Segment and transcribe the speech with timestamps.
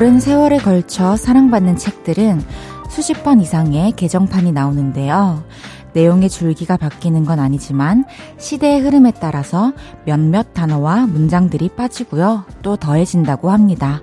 [0.00, 2.40] 오랜 세월에 걸쳐 사랑받는 책들은
[2.88, 5.44] 수십 번 이상의 개정판이 나오는데요.
[5.92, 8.06] 내용의 줄기가 바뀌는 건 아니지만
[8.38, 9.74] 시대의 흐름에 따라서
[10.06, 12.46] 몇몇 단어와 문장들이 빠지고요.
[12.62, 14.00] 또 더해진다고 합니다.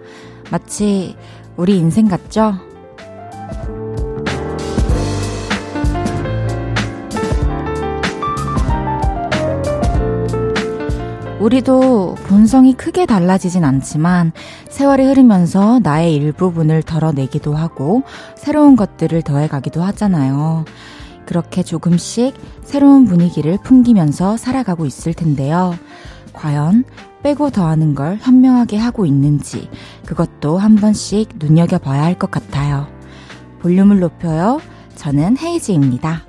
[0.52, 1.16] 마치
[1.55, 2.66] 우리 인생 같죠?
[11.40, 14.32] 우리도 본성이 크게 달라지진 않지만
[14.70, 18.04] 세월이 흐르면서 나의 일부분을 덜어내기도 하고
[18.36, 20.66] 새로운 것들을 더해가기도 하잖아요.
[21.28, 22.34] 그렇게 조금씩
[22.64, 25.76] 새로운 분위기를 풍기면서 살아가고 있을 텐데요.
[26.34, 26.86] 과연
[27.22, 29.70] 빼고 더하는 걸 현명하게 하고 있는지
[30.06, 32.88] 그것도 한 번씩 눈여겨봐야 할 것 같아요.
[33.61, 34.59] 볼륨을 높여요.
[34.95, 36.27] 저는 헤이즈입니다.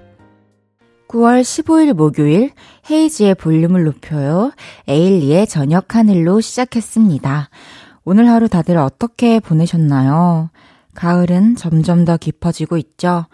[1.09, 2.53] 9월 15일 목요일
[2.91, 4.53] 헤이지의 볼륨을 높여요.
[4.87, 7.49] 에일리의 저녁 하늘로 시작했습니다.
[8.05, 10.51] 오늘 하루 다들 어떻게 보내셨나요?
[10.95, 13.27] 가을은 점점 더 깊어지고 있죠.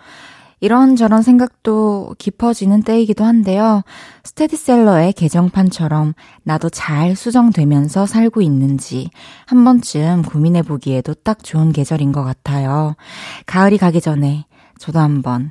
[0.61, 3.83] 이런저런 생각도 깊어지는 때이기도 한데요.
[4.23, 6.15] 스테디셀러의 개정판처럼
[6.45, 9.11] 나도 잘 수정되면서 살고 있는지
[9.47, 12.95] 한 번쯤 고민해 보기에도 딱 좋은 계절인 것 같아요.
[13.47, 14.47] 가을이 가기 전에
[14.79, 15.51] 저도 한번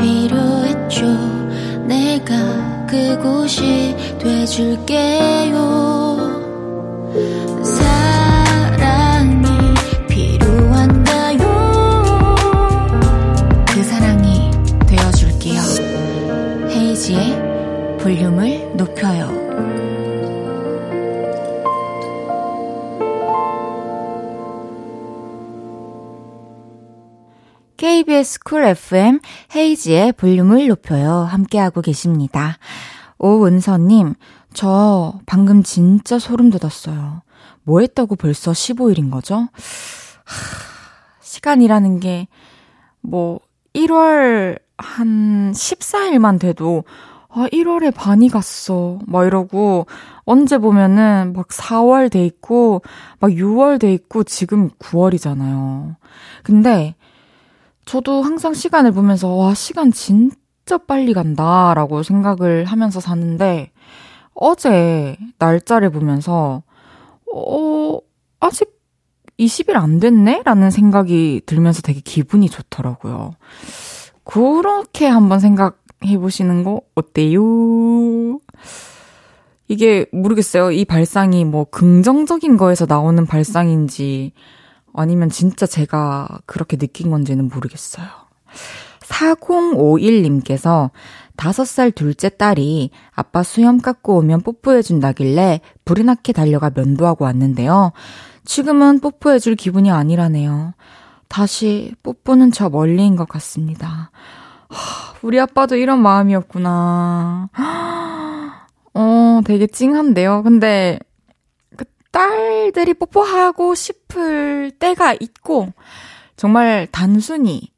[0.00, 1.06] 필요했죠.
[1.86, 5.80] 내가 그곳이 돼줄게요.
[17.98, 19.39] 그 볼륨을 높여요.
[27.80, 29.20] KBS 쿨 FM
[29.56, 31.20] 헤이지의 볼륨을 높여요.
[31.20, 32.58] 함께하고 계십니다.
[33.18, 34.16] 오은서님,
[34.52, 37.22] 저 방금 진짜 소름 돋았어요.
[37.62, 39.36] 뭐 했다고 벌써 15일인 거죠?
[39.36, 39.48] 하,
[41.22, 42.28] 시간이라는 게,
[43.00, 43.40] 뭐,
[43.72, 46.84] 1월 한 14일만 돼도,
[47.30, 48.98] 아, 1월에 반이 갔어.
[49.06, 49.86] 막 이러고,
[50.24, 52.82] 언제 보면은 막 4월 돼 있고,
[53.20, 55.96] 막 6월 돼 있고, 지금 9월이잖아요.
[56.42, 56.94] 근데,
[57.90, 63.72] 저도 항상 시간을 보면서, 와, 시간 진짜 빨리 간다, 라고 생각을 하면서 사는데,
[64.32, 66.62] 어제 날짜를 보면서,
[67.34, 67.98] 어,
[68.38, 68.70] 아직
[69.40, 70.42] 20일 안 됐네?
[70.44, 73.32] 라는 생각이 들면서 되게 기분이 좋더라고요.
[74.22, 78.38] 그렇게 한번 생각해 보시는 거 어때요?
[79.66, 80.70] 이게 모르겠어요.
[80.70, 84.30] 이 발상이 뭐 긍정적인 거에서 나오는 발상인지,
[84.94, 88.06] 아니면 진짜 제가 그렇게 느낀 건지는 모르겠어요.
[89.00, 90.90] 4051님께서
[91.36, 97.92] 5살 둘째 딸이 아빠 수염 깎고 오면 뽀뽀해준다길래 불이 나게 달려가 면도하고 왔는데요.
[98.44, 100.74] 지금은 뽀뽀해줄 기분이 아니라네요.
[101.28, 104.10] 다시 뽀뽀는 저 멀리인 것 같습니다.
[104.68, 107.48] 하, 우리 아빠도 이런 마음이었구나.
[108.94, 110.42] 어, 되게 찡한데요.
[110.42, 110.98] 근데
[112.10, 115.72] 딸들이 뽀뽀하고 싶을 때가 있고,
[116.36, 117.72] 정말 단순히,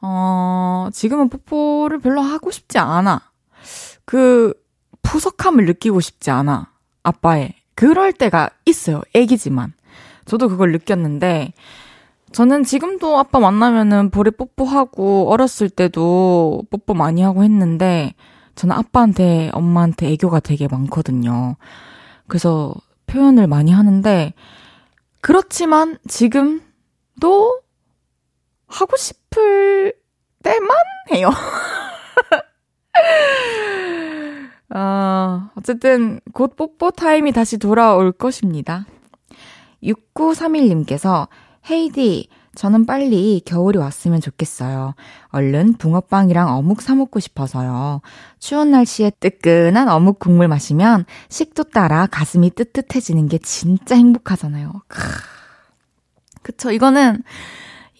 [0.00, 3.22] 어, 지금은 뽀뽀를 별로 하고 싶지 않아.
[4.04, 4.52] 그,
[5.02, 6.70] 푸석함을 느끼고 싶지 않아.
[7.02, 7.54] 아빠의.
[7.74, 9.02] 그럴 때가 있어요.
[9.14, 9.72] 애기지만.
[10.24, 11.52] 저도 그걸 느꼈는데,
[12.32, 18.14] 저는 지금도 아빠 만나면은 볼에 뽀뽀하고, 어렸을 때도 뽀뽀 많이 하고 했는데,
[18.56, 21.56] 저는 아빠한테, 엄마한테 애교가 되게 많거든요.
[22.26, 22.74] 그래서
[23.06, 24.34] 표현을 많이 하는데,
[25.20, 27.60] 그렇지만 지금도
[28.66, 29.94] 하고 싶을
[30.42, 30.70] 때만
[31.12, 31.30] 해요.
[34.74, 38.86] 어, 어쨌든 곧 뽀뽀 타임이 다시 돌아올 것입니다.
[39.82, 41.28] 6931님께서
[41.70, 44.94] 헤이디, 저는 빨리 겨울이 왔으면 좋겠어요.
[45.28, 48.00] 얼른 붕어빵이랑 어묵 사먹고 싶어서요.
[48.40, 54.72] 추운 날씨에 뜨끈한 어묵 국물 마시면 식도 따라 가슴이 뜨뜻해지는 게 진짜 행복하잖아요.
[54.88, 55.00] 크.
[56.42, 56.70] 그쵸.
[56.70, 57.22] 이거는,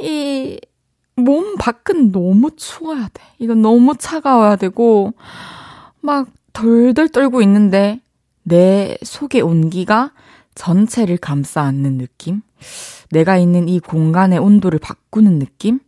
[0.00, 0.58] 이,
[1.16, 3.22] 몸 밖은 너무 추워야 돼.
[3.38, 5.12] 이건 너무 차가워야 되고,
[6.00, 8.00] 막 덜덜 떨고 있는데,
[8.42, 10.12] 내 속의 온기가
[10.56, 12.42] 전체를 감싸 안는 느낌?
[13.12, 15.78] 내가 있는 이 공간의 온도를 바꾸는 느낌?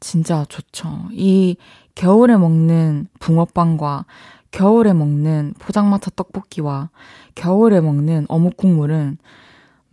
[0.00, 1.08] 진짜 좋죠.
[1.12, 1.56] 이
[1.94, 4.06] 겨울에 먹는 붕어빵과
[4.50, 6.90] 겨울에 먹는 포장마차 떡볶이와
[7.36, 9.18] 겨울에 먹는 어묵 국물은,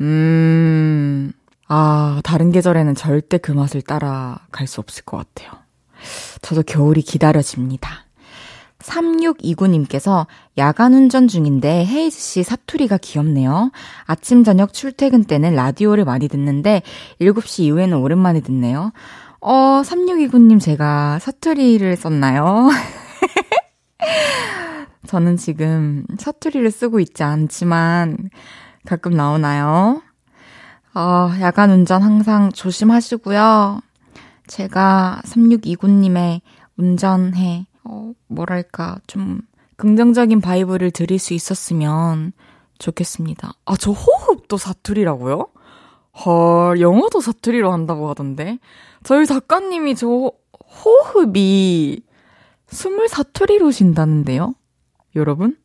[0.02, 1.32] 음,
[1.68, 5.52] 아, 다른 계절에는 절대 그 맛을 따라갈 수 없을 것 같아요.
[6.42, 8.07] 저도 겨울이 기다려집니다.
[8.80, 10.28] 3629님께서
[10.58, 13.72] 야간 운전 중인데 헤이즈 씨 사투리가 귀엽네요.
[14.06, 16.82] 아침 저녁 출퇴근 때는 라디오를 많이 듣는데
[17.20, 18.92] 7시 이후에는 오랜만에 듣네요.
[19.40, 22.70] 어, 3629님 제가 사투리를 썼나요?
[25.08, 28.30] 저는 지금 사투리를 쓰고 있지 않지만
[28.86, 30.02] 가끔 나오나요?
[30.94, 33.82] 어, 야간 운전 항상 조심하시고요.
[34.48, 36.42] 제가 3629님의
[36.78, 39.42] 운전에, 어, 뭐랄까, 좀
[39.78, 42.34] 긍정적인 vibe를 드릴 수 있었으면
[42.80, 43.54] 좋겠습니다.
[43.66, 45.48] 아, 저 호흡도 사투리라고요?
[46.26, 48.60] 헐, 영어도 사투리로 한다고 하던데.
[49.04, 50.32] 저희 작가님이 저
[50.84, 52.02] 호흡이
[52.68, 54.56] 숨을 사투리로 쉰다는데요?
[55.16, 55.56] 여러분?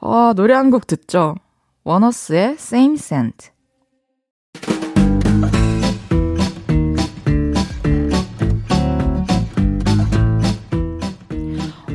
[0.00, 1.36] 아, 노래 한 곡 듣죠?
[1.84, 3.50] 원어스의 Same Scent.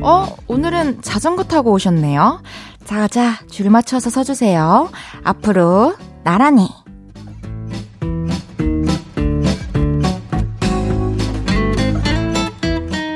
[0.04, 2.42] 어, 오늘은 자전거 타고 오셨네요.
[2.84, 4.90] 자 자, 줄 맞춰서 서주세요.
[5.22, 5.94] 앞으로,
[6.24, 6.68] 나란히.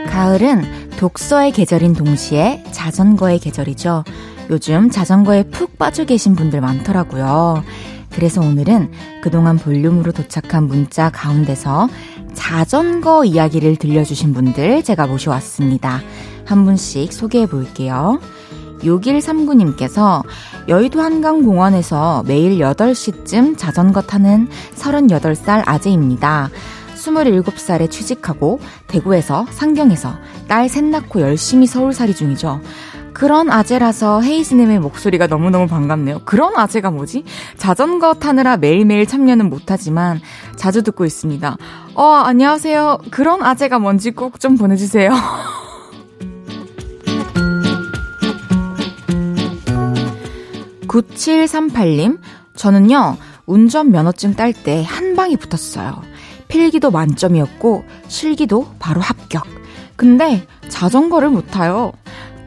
[0.09, 4.05] 가을은 독서의 계절인 동시에 자전거의 계절이죠.
[4.51, 7.65] 요즘 자전거에 푹 빠져 계신 분들 많더라고요.
[8.13, 8.93] 그래서 오늘은
[9.23, 11.89] 그동안 볼륨으로 도착한 문자 가운데서
[12.33, 16.01] 자전거 이야기를 들려주신 분들 제가 모셔왔습니다.
[16.47, 18.19] 한 분씩 소개해 볼게요.
[18.81, 20.23] 6139님께서
[20.69, 26.51] 여의도 한강공원에서 매일 8시쯤 자전거 타는 38살 아재입니다.
[26.95, 30.15] 27살에 취직하고 대구에서 상경에서
[30.49, 32.61] 딸 셋 낳고 열심히 서울살이 중이죠.
[33.13, 36.21] 그런 아재라서 헤이즈님의 목소리가 너무너무 반갑네요.
[36.27, 37.25] 그런 아재가 뭐지?
[37.57, 40.21] 자전거 타느라 매일매일 참여는 못하지만
[40.57, 41.57] 자주 듣고 있습니다.
[41.95, 42.99] 어, 안녕하세요.
[43.11, 45.11] 그런 아재가 뭔지 꼭 좀 보내주세요.
[50.97, 52.19] 9738님,
[52.55, 53.17] 저는요,
[53.47, 56.03] 운전면허증 딸 때 한 방이 붙었어요.
[56.49, 59.45] 필기도 만점이었고, 실기도 바로 합격.
[59.97, 61.93] 근데 자전거를 못 타요.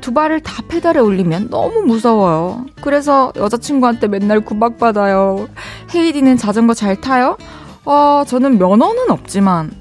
[0.01, 2.65] 두 발을 다 페달에 올리면 너무 무서워요.
[2.81, 5.47] 그래서 여자친구한테 맨날 구박받아요.
[5.93, 7.37] 헤이디는 자전거 잘 타요?
[7.85, 9.71] 어, 저는 면허는 없지만,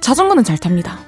[0.00, 0.98] 자전거는 잘 탑니다.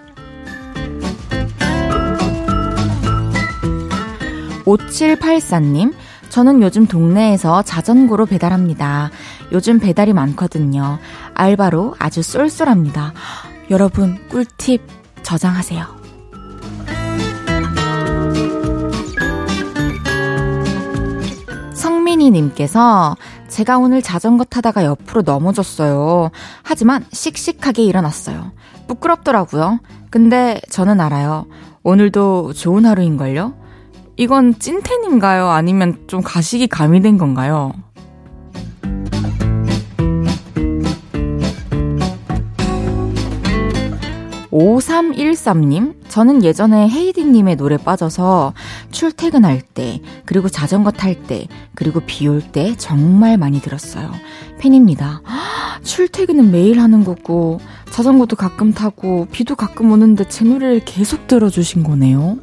[4.64, 5.92] 5784님,
[6.37, 9.09] 저는 요즘 동네에서 자전거로 배달합니다.
[9.53, 10.99] 요즘 배달이 많거든요.
[11.33, 13.15] 알바로 아주 쏠쏠합니다.
[13.71, 14.83] 여러분, 꿀팁
[15.23, 15.87] 저장하세요.
[21.73, 23.16] 성민이님께서
[23.49, 26.28] 제가 오늘 자전거 타다가 옆으로 넘어졌어요.
[26.62, 28.52] 하지만 씩씩하게 일어났어요.
[28.88, 29.81] 부끄럽더라고요.
[30.11, 31.47] 근데 저는 알아요.
[31.83, 33.65] 오늘도 좋은 하루인걸요?
[34.16, 35.49] 이건 찐텐인가요?
[35.49, 37.73] 아니면 좀 가식이 가미된 건가요?
[44.50, 48.54] 5313님, 저는 예전에 헤이디님의 노래 빠져서
[48.90, 54.11] 출퇴근할 때, 그리고 자전거 탈 때, 그리고 비 올 때 정말 많이 들었어요.
[54.58, 55.20] 팬입니다.
[55.82, 62.38] 출퇴근은 매일 하는 거고, 자전거도 가끔 타고, 비도 가끔 오는데 제 노래를 계속 들어주신 거네요.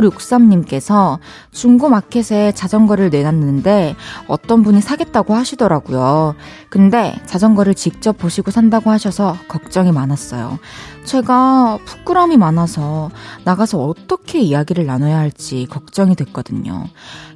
[0.00, 1.18] 4563님께서
[1.52, 3.96] 중고마켓에 자전거를 내놨는데
[4.28, 6.34] 어떤 분이 사겠다고 하시더라고요.
[6.68, 10.58] 근데 자전거를 직접 보시고 산다고 하셔서 걱정이 많았어요.
[11.04, 13.10] 제가 부끄러움이 많아서
[13.44, 16.86] 나가서 어떻게 이야기를 나눠야 할지 걱정이 됐거든요.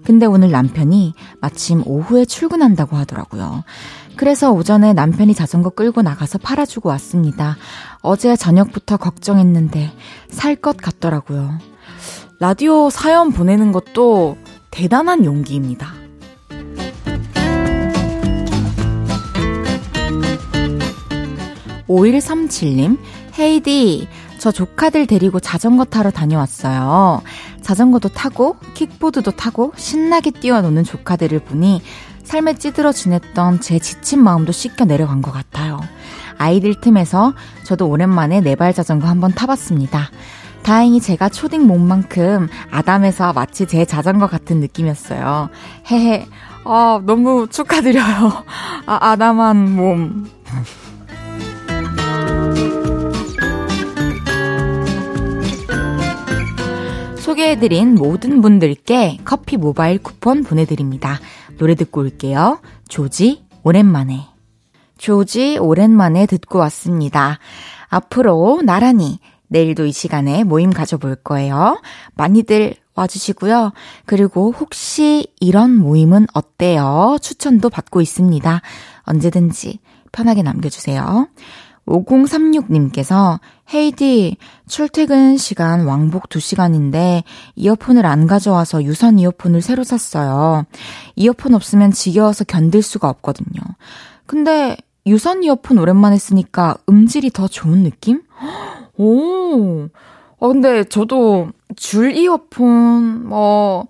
[0.04, 3.64] 근데 오늘 남편이 마침 오후에 출근한다고 하더라고요.
[4.16, 7.56] 그래서 오전에 남편이 자전거 끌고 나가서 팔아주고 왔습니다.
[8.02, 9.90] 어제 저녁부터 걱정했는데
[10.30, 11.58] 살 것 같더라고요.
[12.38, 14.36] 라디오 사연 보내는 것도
[14.70, 15.92] 대단한 용기입니다.
[21.88, 22.98] 5137님,
[23.38, 27.22] 헤이디, 저 조카들 데리고 자전거 타러 다녀왔어요.
[27.62, 31.82] 자전거도 타고, 킥보드도 타고, 신나게 뛰어노는 조카들을 보니
[32.24, 35.80] 삶에 찌들어 지냈던 제 지친 마음도 씻겨 내려간 것 같아요.
[36.38, 40.10] 아이들 틈에서 저도 오랜만에 네발 자전거 한번 타봤습니다.
[40.62, 45.50] 다행히 제가 초딩 몸만큼 아담해서 마치 제 자전거 같은 느낌이었어요.
[45.90, 46.26] 헤헤.
[46.64, 48.44] 아, 너무 축하드려요.
[48.86, 50.26] 아, 아담한 몸.
[57.18, 61.18] 소개해드린 모든 분들께 커피 모바일 쿠폰 보내드립니다.
[61.58, 62.60] 노래 듣고 올게요.
[62.88, 64.26] 조지, 오랜만에.
[64.98, 67.38] 조지, 오랜만에 듣고 왔습니다.
[67.88, 69.18] 앞으로 나란히
[69.48, 71.80] 내일도 이 시간에 모임 가져볼 거예요.
[72.14, 73.72] 많이들 와주시고요.
[74.06, 77.18] 그리고 혹시 이런 모임은 어때요?
[77.20, 78.60] 추천도 받고 있습니다.
[79.02, 79.80] 언제든지
[80.12, 81.28] 편하게 남겨주세요.
[81.86, 83.38] 5036님께서
[83.72, 84.36] 헤이디
[84.66, 87.22] 출퇴근 시간 왕복 2시간인데
[87.56, 90.64] 이어폰을 안 가져와서 유선 이어폰을 새로 샀어요.
[91.16, 93.60] 이어폰 없으면 지겨워서 견딜 수가 없거든요.
[94.26, 94.76] 근데
[95.06, 98.22] 유선 이어폰 오랜만에 쓰니까 음질이 더 좋은 느낌?
[98.96, 99.88] 오.
[100.38, 103.86] 어, 근데 저도 줄 이어폰, 뭐,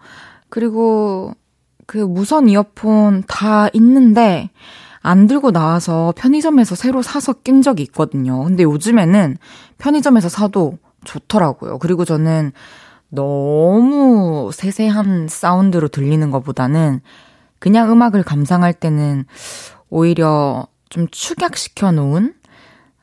[0.49, 1.33] 그리고
[1.87, 4.51] 그 무선 이어폰 다 있는데,
[5.05, 8.43] 안 들고 나와서 편의점에서 새로 사서 낀 적이 있거든요.
[8.43, 9.37] 근데 요즘에는
[9.77, 11.79] 편의점에서 사도 좋더라고요.
[11.79, 12.53] 그리고 저는
[13.11, 17.03] 너무 세세한 사운드로 들리는 것보다는
[17.59, 19.27] 그냥 음악을 감상할 때는
[19.91, 22.33] 오히려 좀 축약시켜 놓은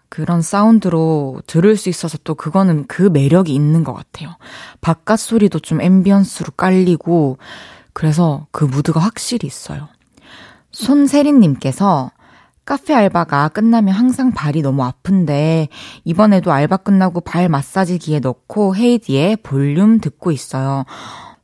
[0.09, 4.37] 그런 사운드로 들을 수 있어서 또 그거는 그 매력이 있는 것 같아요.
[4.81, 7.37] 바깥 소리도 좀 ambience로 깔리고
[7.93, 9.87] 그래서 그 무드가 확실히 있어요.
[10.71, 12.11] 손세린님께서
[12.65, 15.67] 카페 알바가 끝나면 항상 발이 너무 아픈데
[16.03, 20.85] 이번에도 알바 끝나고 발 마사지기에 넣고 헤이디의 볼륨 듣고 있어요.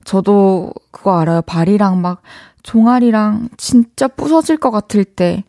[0.06, 1.42] 저도 그거 알아요.
[1.42, 2.22] 발이랑 막
[2.64, 5.44] 종아리랑 진짜 부서질 것 같을 때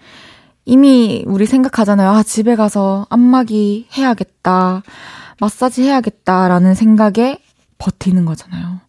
[0.64, 2.11] 이미 우리 생각하잖아요.
[2.11, 4.82] 아, 집에 가서 안마기 해야겠다.
[5.40, 7.38] 마사지 해야겠다라는 생각에
[7.78, 8.80] 버티는 거잖아요.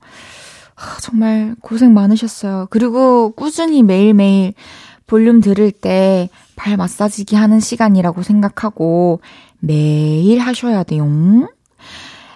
[0.80, 2.68] 아, 정말 고생 많으셨어요.
[2.70, 4.54] 그리고 꾸준히 매일매일
[5.06, 9.22] 볼륨 들을 때 발 마사지기 하는 시간이라고 생각하고
[9.60, 11.08] 매일 하셔야 돼요.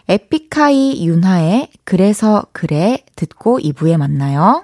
[0.07, 4.63] 에픽하이 윤하의 그래서 그래 듣고 2부에 만나요.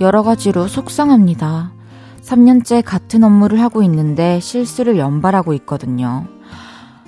[0.00, 1.72] 여러 가지로 속상합니다.
[2.22, 6.26] 3년째 같은 업무를 하고 있는데 실수를 연발하고 있거든요.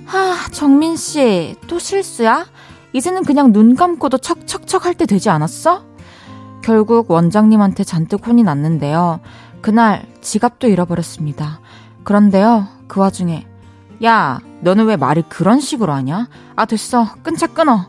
[0.05, 2.47] 하, 정민 씨, 또 실수야?
[2.93, 5.85] 이제는 그냥 눈 감고도 척척척 할 때 되지 않았어?
[6.63, 9.21] 결국 원장님한테 잔뜩 혼이 났는데요.
[9.63, 11.61] 그날 지갑도 잃어버렸습니다.
[12.05, 13.47] 그런데요, 그 와중에,
[14.05, 16.29] 야, 너는 왜 말을 그런 식으로 하냐?
[16.57, 17.07] 아, 됐어.
[17.23, 17.87] 끊자 끊어.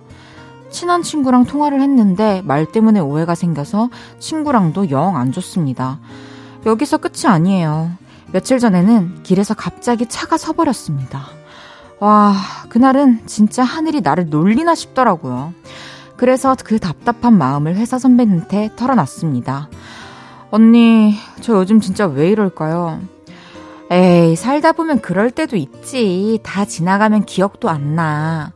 [0.73, 3.89] 친한 친구랑 통화를 했는데 말 때문에 오해가 생겨서
[4.19, 5.99] 친구랑도 영 안 좋습니다.
[6.65, 7.91] 여기서 끝이 아니에요.
[8.31, 11.27] 며칠 전에는 길에서 갑자기 차가 서버렸습니다.
[11.99, 12.33] 와,
[12.69, 15.53] 그날은 진짜 하늘이 나를 놀리나 싶더라고요.
[16.17, 19.69] 그래서 그 답답한 마음을 회사 선배한테 털어놨습니다.
[20.51, 22.99] 언니, 저 요즘 진짜 왜 이럴까요?
[23.91, 26.39] 에이, 살다 보면 그럴 때도 있지.
[26.43, 28.51] 다 지나가면 기억도 안 나.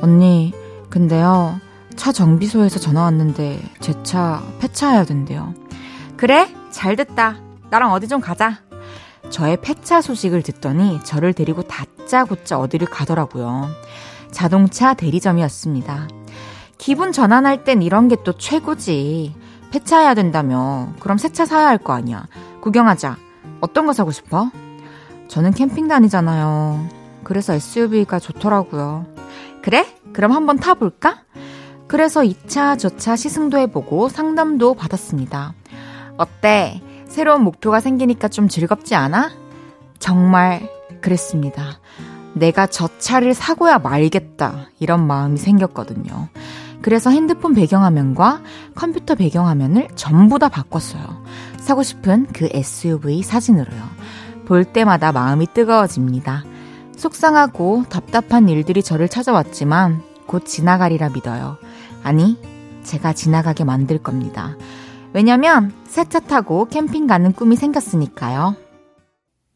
[0.00, 0.52] 언니,
[0.94, 1.58] 근데요,
[1.96, 5.52] 차 정비소에서 전화 왔는데 제 차 폐차해야 된대요.
[6.16, 6.48] 그래?
[6.70, 7.34] 잘 됐다.
[7.70, 8.58] 나랑 어디 좀 가자.
[9.28, 13.70] 저의 폐차 소식을 듣더니 저를 데리고 다짜고짜 어디를 가더라고요.
[14.30, 16.06] 자동차 대리점이었습니다.
[16.78, 19.34] 기분 전환할 땐 이런 게 또 최고지.
[19.72, 20.92] 폐차해야 된다며.
[21.00, 22.28] 그럼 새 차 사야 할 거 아니야.
[22.60, 23.16] 구경하자.
[23.60, 24.48] 어떤 거 사고 싶어?
[25.26, 26.88] 저는 캠핑 다니잖아요.
[27.24, 29.06] 그래서 SUV가 좋더라고요.
[29.60, 29.86] 그래?
[30.14, 31.18] 그럼 한번 타볼까?
[31.86, 35.52] 그래서 2차, 저차 시승도 해보고 상담도 받았습니다.
[36.16, 36.80] 어때?
[37.06, 39.30] 새로운 목표가 생기니까 좀 즐겁지 않아?
[39.98, 40.68] 정말
[41.02, 41.78] 그랬습니다.
[42.32, 44.68] 내가 저 차를 사고야 말겠다.
[44.80, 46.28] 이런 마음이 생겼거든요.
[46.82, 48.42] 그래서 핸드폰 배경화면과
[48.74, 51.24] 컴퓨터 배경화면을 전부 다 바꿨어요.
[51.58, 53.82] 사고 싶은 그 SUV 사진으로요.
[54.44, 56.44] 볼 때마다 마음이 뜨거워집니다.
[56.96, 61.58] 속상하고 답답한 일들이 저를 찾아왔지만 곧 지나가리라 믿어요.
[62.02, 62.38] 아니,
[62.82, 64.56] 제가 지나가게 만들 겁니다.
[65.12, 68.56] 왜냐면 새 차 타고 캠핑 가는 꿈이 생겼으니까요.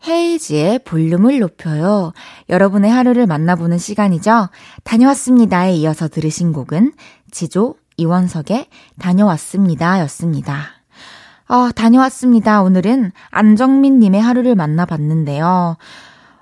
[0.07, 2.13] 헤이지의 볼륨을 높여요.
[2.49, 4.49] 여러분의 하루를 만나보는 시간이죠.
[4.85, 6.93] 다녀왔습니다에 이어서 들으신 곡은
[7.33, 8.69] 지조 이원석의
[9.01, 10.69] 다녀왔습니다 였습니다.
[11.49, 12.63] 어, 다녀왔습니다.
[12.63, 15.77] 오늘은 안정민님의 하루를 만나봤는데요.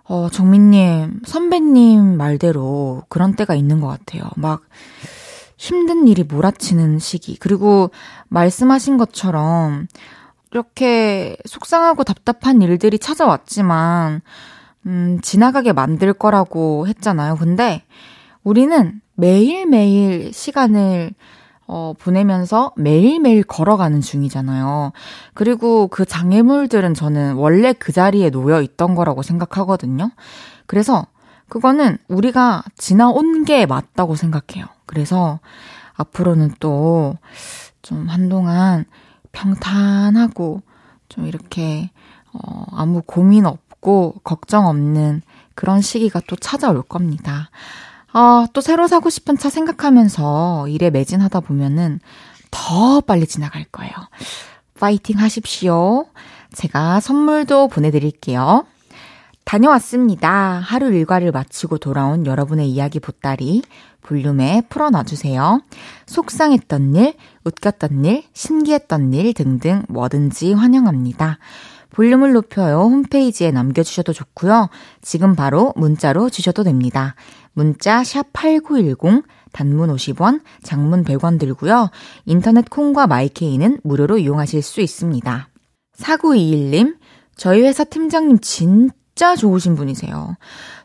[0.08, 4.22] 어, 정민님, 선배님 말대로 그런 때가 있는 것 같아요.
[4.36, 4.62] 막
[5.56, 7.36] 힘든 일이 몰아치는 시기.
[7.38, 7.90] 그리고
[8.28, 9.88] 말씀하신 것처럼
[10.52, 14.20] 이렇게 속상하고 답답한 일들이 찾아왔지만,
[14.86, 17.36] 음, 지나가게 만들 거라고 했잖아요.
[17.36, 17.82] 근데
[18.44, 21.14] 우리는 매일매일 시간을
[21.66, 24.92] 어, 보내면서 매일매일 걸어가는 중이잖아요.
[25.34, 30.10] 그리고 그 장애물들은 저는 원래 그 자리에 놓여 있던 거라고 생각하거든요.
[30.66, 31.06] 그래서
[31.48, 34.66] 그거는 우리가 지나온 게 맞다고 생각해요.
[34.86, 35.40] 그래서
[35.96, 37.16] 앞으로는 또
[37.86, 38.84] 좀 한동안
[39.30, 40.60] 평탄하고
[41.08, 41.92] 좀 이렇게
[42.32, 45.22] 어, 아무 고민 없고 걱정 없는
[45.54, 47.48] 그런 시기가 또 찾아올 겁니다.
[48.18, 52.00] 아, 또 새로 사고 싶은 차 생각하면서 일에 매진하다 보면은
[52.50, 53.92] 더 빨리 지나갈 거예요.
[54.80, 56.06] 파이팅 하십시오.
[56.54, 58.64] 제가 선물도 보내드릴게요.
[59.44, 60.62] 다녀왔습니다.
[60.64, 63.60] 하루 일과를 마치고 돌아온 여러분의 이야기 보따리
[64.00, 65.60] 볼륨에 풀어놔주세요.
[66.06, 71.36] 속상했던 일, 웃겼던 일, 신기했던 일 등등 뭐든지 환영합니다.
[71.90, 72.80] 볼륨을 높여요.
[72.80, 74.68] 홈페이지에 남겨주셔도 좋고요.
[75.02, 77.14] 지금 바로 문자로 주셔도 됩니다.
[77.56, 81.88] 문자 샵 8910 단문 50원, 장문 100원 들고요.
[82.26, 85.48] 인터넷 콩과 마이케이는 무료로 이용하실 수 있습니다.
[85.96, 86.96] 4921님,
[87.34, 90.36] 저희 회사 팀장님 진짜 좋으신 분이세요.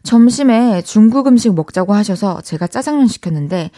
[0.04, 3.72] 점심에 중국 음식 먹자고 하셔서 제가 짜장면 시켰는데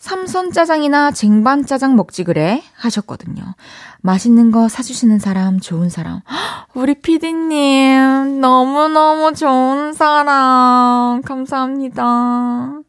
[0.00, 3.54] 삼선 짜장이나 쟁반 짜장 먹지 그래 하셨거든요.
[4.00, 6.22] 맛있는 거 사주시는 사람, 좋은 사람.
[6.72, 11.20] 우리 피디님, 너무너무 좋은 사람.
[11.20, 12.80] 감사합니다.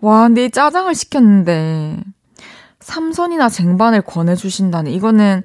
[0.00, 2.02] 와, 내 짜장을 시켰는데,
[2.80, 5.44] 삼선이나 쟁반을 권해 주신다는, 이거는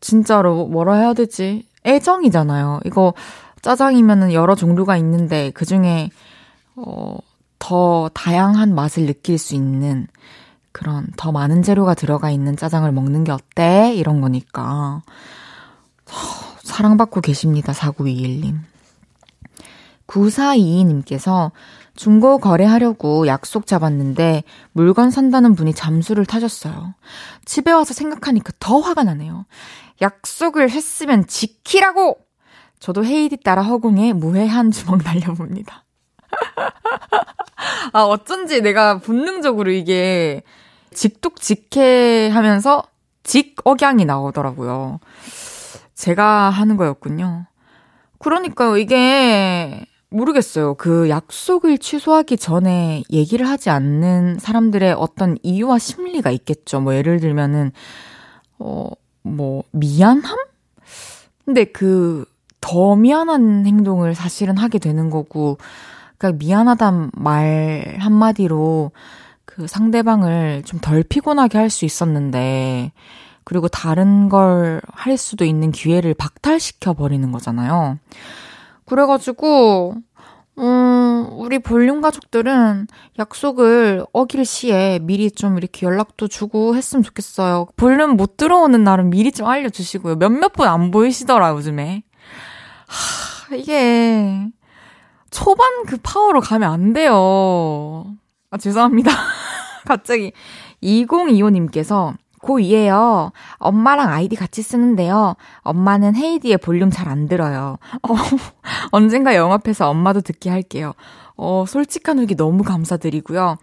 [0.00, 1.66] 진짜로 뭐라 해야 되지?
[1.86, 2.80] 애정이잖아요.
[2.84, 3.14] 이거
[3.62, 6.10] 짜장이면은 여러 종류가 있는데, 그 중에,
[6.76, 7.16] 어,
[7.64, 10.08] 더 다양한 맛을 느낄 수 있는
[10.72, 13.94] 그런 더 많은 재료가 들어가 있는 짜장을 먹는 게 어때?
[13.94, 15.02] 이런 거니까.
[16.64, 17.72] 사랑받고 계십니다.
[17.72, 18.58] 4921님.
[20.08, 21.52] 9422님께서
[21.94, 26.94] 중고 거래하려고 약속 잡았는데 물건 산다는 분이 잠수를 타셨어요.
[27.44, 29.46] 집에 와서 생각하니까 더 화가 나네요.
[30.00, 32.18] 약속을 했으면 지키라고!
[32.80, 35.81] 저도 헤이디 따라 허공에 무해한 주먹 날려봅니다.
[37.92, 40.42] 아, 어쩐지 내가 본능적으로 이게
[40.92, 42.82] 직독직해 하면서
[43.22, 45.00] 직억양이 나오더라고요.
[45.94, 47.46] 제가 하는 거였군요.
[48.18, 50.74] 그러니까요, 이게 모르겠어요.
[50.74, 56.80] 그 약속을 취소하기 전에 얘기를 하지 않는 사람들의 어떤 이유와 심리가 있겠죠.
[56.80, 57.72] 뭐 예를 들면은,
[58.58, 58.88] 어,
[59.22, 60.36] 뭐, 미안함?
[61.44, 62.24] 근데 그,
[62.60, 65.58] 더 미안한 행동을 사실은 하게 되는 거고,
[66.22, 68.92] 그러니까 미안하단 말 한마디로
[69.44, 72.92] 그 상대방을 좀 덜 피곤하게 할 수 있었는데,
[73.44, 77.98] 그리고 다른 걸 할 수도 있는 기회를 박탈시켜 버리는 거잖아요.
[78.86, 79.96] 그래가지고,
[80.58, 82.86] 음, 우리 볼륨 가족들은
[83.18, 87.66] 약속을 어길 시에 미리 좀 이렇게 연락도 주고 했으면 좋겠어요.
[87.76, 90.16] 볼륨 못 들어오는 날은 미리 좀 알려주시고요.
[90.16, 92.04] 몇몇 분 안 보이시더라, 요즘에.
[92.86, 94.46] 하, 이게,
[95.32, 98.04] 초반 그 파워로 가면 안 돼요.
[98.50, 99.10] 아, 죄송합니다.
[99.84, 100.32] 갑자기
[100.82, 103.32] 2025님께서 고2에요.
[103.58, 105.34] 엄마랑 아이디 같이 쓰는데요.
[105.60, 107.78] 엄마는 헤이디의 볼륨 잘 안 들어요.
[108.02, 108.14] 어,
[108.90, 110.92] 언젠가 영업해서 엄마도 듣게 할게요.
[111.36, 113.56] 어, 솔직한 후기 너무 감사드리고요.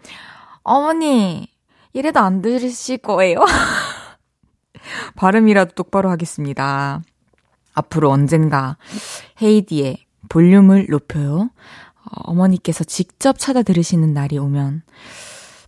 [0.62, 1.48] 어머니,
[1.92, 3.40] 이래도 안 들으실 거예요?
[5.16, 7.02] 발음이라도 똑바로 하겠습니다.
[7.74, 8.76] 앞으로 언젠가
[9.40, 11.50] 헤이디의 볼륨을 높여요.
[12.04, 14.82] 어, 어머니께서 직접 찾아 들으시는 날이 오면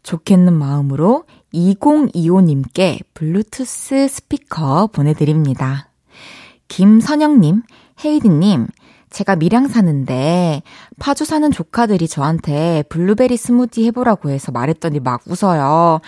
[0.02, 5.88] 좋겠는 마음으로 2025님께 블루투스 스피커 보내드립니다.
[6.68, 7.62] 김선영님,
[8.04, 8.66] 헤이디님,
[9.10, 10.62] 제가 밀양 사는데
[10.98, 16.00] 파주 사는 조카들이 저한테 블루베리 스무디 해보라고 해서 말했더니 막 웃어요.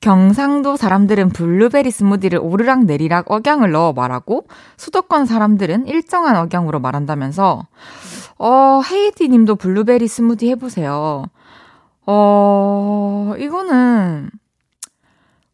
[0.00, 4.46] 경상도 사람들은 블루베리 스무디를 오르락 내리락 억양을 넣어 말하고
[4.78, 7.66] 수도권 사람들은 일정한 억양으로 말한다면서
[8.38, 11.24] 어, 헤이디 님도 블루베리 스무디 해보세요.
[12.06, 14.30] 어, 이거는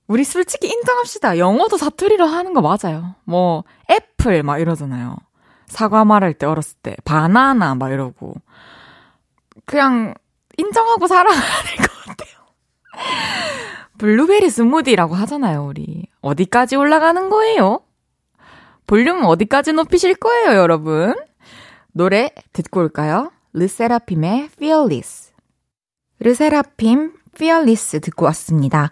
[0.06, 1.38] 우리 솔직히 인정합시다.
[1.38, 3.16] 영어도 사투리로 하는 거 맞아요.
[3.24, 5.16] 뭐 애플 막 이러잖아요.
[5.66, 8.34] 사과 말할 때 어렸을 때 바나나 막 이러고
[9.64, 10.14] 그냥
[10.56, 12.36] 인정하고 살아야 될 것 같아요.
[13.98, 16.06] 블루베리 스무디라고 하잖아요, 우리.
[16.20, 17.80] 어디까지 올라가는 거예요?
[18.86, 21.16] 볼륨 어디까지 높이실 거예요, 여러분?
[21.92, 23.32] 노래 듣고 올까요?
[23.52, 25.32] 르세라핌의 Fearless.
[26.20, 28.90] 르세라핌 Fearless 듣고 왔습니다.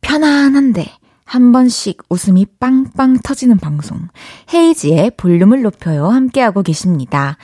[0.00, 0.86] 편안한데
[1.24, 4.08] 한 번씩 웃음이 빵빵 터지는 방송.
[4.54, 6.06] 헤이지의 볼륨을 높여요.
[6.08, 7.36] 함께하고 계십니다.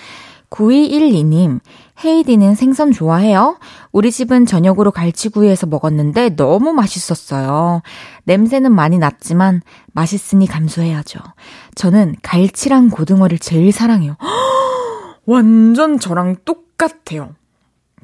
[0.50, 1.61] 9212님,
[2.02, 3.59] 헤이디는 생선 좋아해요?
[3.92, 7.83] 우리 집은 저녁으로 갈치구이에서 먹었는데 너무 맛있었어요.
[8.24, 11.20] 냄새는 많이 났지만 맛있으니 감수해야죠.
[11.74, 14.16] 저는 갈치랑 고등어를 제일 사랑해요.
[15.26, 17.35] 완전 저랑 똑같아요.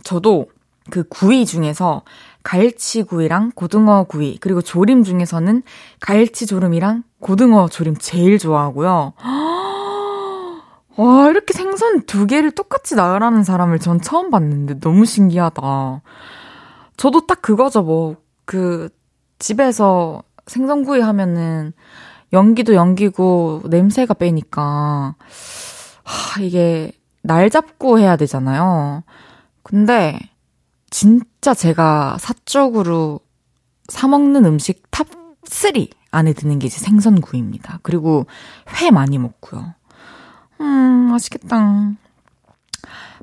[0.04, 0.46] 저도
[0.90, 2.02] 그 구이 중에서
[2.42, 5.62] 갈치구이랑 고등어 구이, 그리고 조림 중에서는
[6.00, 9.12] 갈치 조림이랑 고등어 조림 제일 좋아하고요.
[11.00, 16.02] 와, 이렇게 생선 두 개를 똑같이 나열하는 사람을 전 처음 봤는데 너무 신기하다.
[16.98, 18.16] 저도 딱 그거죠, 뭐.
[18.44, 18.90] 그,
[19.38, 21.72] 집에서 생선구이 하면은
[22.34, 25.14] 연기도 연기고 냄새가 배니까,
[26.04, 29.02] 하, 이게 날 잡고 해야 되잖아요.
[29.62, 30.18] 근데
[30.90, 33.20] 진짜 제가 사적으로
[33.88, 37.78] 사먹는 음식 top 3 안에 드는 게 이제 생선구이입니다.
[37.82, 38.26] 그리고
[38.82, 39.79] 회 많이 먹고요.
[40.60, 41.92] 음, 맛있겠다.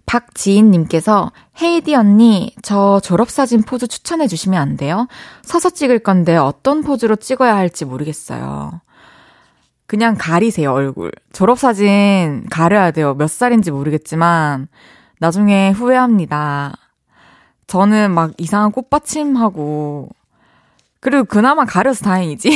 [0.06, 5.08] 박지인님께서 헤이디 언니 저 졸업사진 포즈 추천해 주시면 안 돼요?
[5.44, 8.82] 서서 찍을 건데 어떤 포즈로 찍어야 할지 모르겠어요.
[9.86, 11.12] 그냥 가리세요 얼굴.
[11.34, 13.16] 졸업사진 가려야 돼요.
[13.16, 14.68] 몇 살인지 모르겠지만
[15.20, 16.76] 나중에 후회합니다.
[17.68, 20.10] 저는 막 이상한 꽃받침하고,
[21.02, 22.50] 그리고 그나마 가려서 다행이지.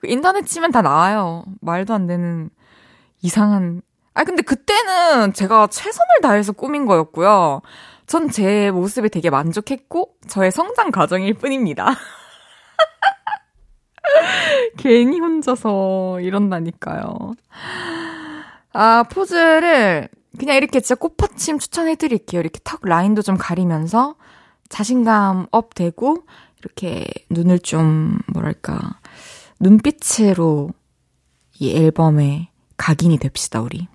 [0.00, 1.44] 그 인터넷 치면 다 나와요.
[1.60, 2.48] 말도 안 되는
[3.22, 3.82] 이상한.
[4.14, 7.62] 아, 근데 그때는 제가 최선을 다해서 꾸민 거였고요.
[8.06, 11.86] 전 제 모습에 되게 만족했고, 저의 성장 과정일 뿐입니다.
[14.76, 17.34] 괜히 혼자서 이런다니까요.
[18.72, 20.08] 아, 포즈를
[20.38, 22.40] 그냥 이렇게 진짜 꽃받침 추천해 드릴게요.
[22.40, 24.16] 이렇게 턱 라인도 좀 가리면서
[24.68, 26.24] 자신감 up 되고
[26.60, 28.98] 이렇게 눈을 좀 뭐랄까
[29.60, 30.70] 눈빛으로
[31.58, 32.50] 이 앨범에
[32.82, 33.86] 각인이 됩시다, 우리.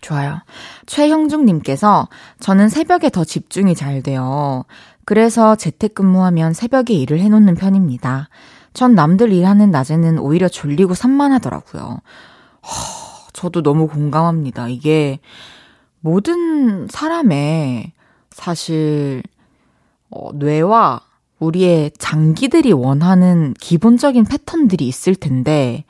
[0.00, 0.40] 좋아요.
[0.86, 2.08] 최형중님께서
[2.40, 4.64] 저는 새벽에 더 집중이 잘 돼요.
[5.04, 8.30] 그래서 재택근무하면 새벽에 일을 해놓는 편입니다.
[8.72, 12.00] 전 남들 일하는 낮에는 오히려 졸리고 산만하더라고요.
[12.62, 14.68] 허, 저도 너무 공감합니다.
[14.68, 15.20] 이게
[16.00, 17.92] 모든 사람의
[18.30, 19.22] 사실
[20.10, 21.02] 어, 뇌와
[21.38, 25.84] 우리의 장기들이 원하는 기본적인 패턴들이 있을 텐데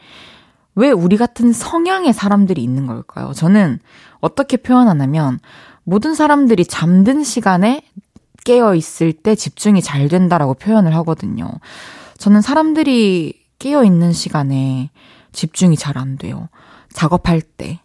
[0.75, 3.33] 왜 우리 같은 성향의 사람들이 있는 걸까요?
[3.33, 3.79] 저는
[4.21, 5.39] 어떻게 표현하냐면
[5.85, 7.83] 모든 사람들이 잠든 시간에
[8.45, 11.49] 깨어 있을 때 집중이 잘 된다라고 표현을 하거든요.
[12.19, 14.91] 저는 사람들이 깨어 있는 시간에
[15.33, 16.49] 집중이 잘 안 돼요.
[16.93, 17.81] 작업할 때.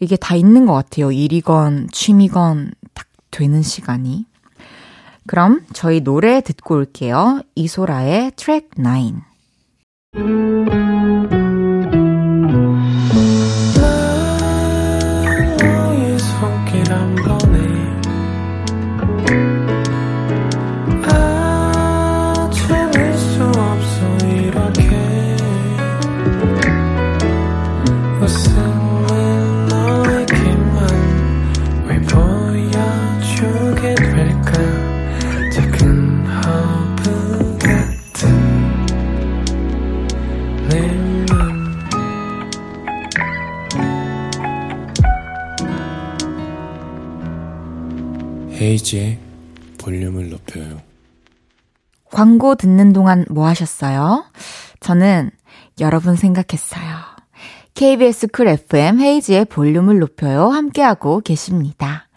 [0.00, 1.12] 이게 다 있는 것 같아요.
[1.12, 4.26] 일이건 취미건 딱 되는 시간이.
[5.26, 7.40] 그럼 저희 노래 듣고 올게요.
[7.54, 8.82] 이소라의 트랙 9.
[48.72, 49.18] 헤이지의
[49.78, 50.80] 볼륨을 높여요.
[52.10, 54.24] 광고 듣는 동안 뭐 하셨어요?
[54.80, 55.30] 저는
[55.80, 56.82] 여러분 생각했어요.
[57.74, 60.48] KBS 쿨 FM 헤이지의 볼륨을 높여요.
[60.48, 62.08] 함께하고 계십니다.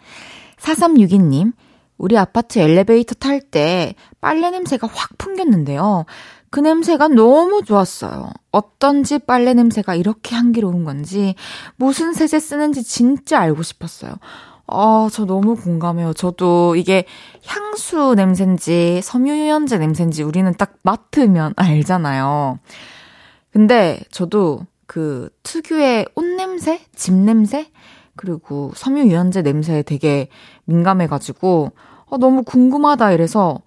[0.58, 1.52] 4362님,
[1.98, 6.04] 우리 아파트 엘리베이터 탈 때 빨래 냄새가 확 풍겼는데요.
[6.50, 8.30] 그 냄새가 너무 좋았어요.
[8.50, 11.34] 어떤지 빨래 냄새가 이렇게 향기로운 건지,
[11.76, 14.14] 무슨 세제 쓰는지 진짜 알고 싶었어요.
[14.68, 16.12] 아, 저 너무 공감해요.
[16.12, 17.04] 저도 이게
[17.46, 22.58] 향수 냄새인지 섬유유연제 냄새인지 우리는 딱 맡으면 알잖아요.
[23.52, 26.80] 근데 저도 그 특유의 옷 냄새?
[26.94, 27.70] 집 냄새?
[28.16, 30.28] 그리고 섬유유연제 냄새에 되게
[30.64, 31.72] 민감해가지고,
[32.06, 33.60] 어, 너무 궁금하다 이래서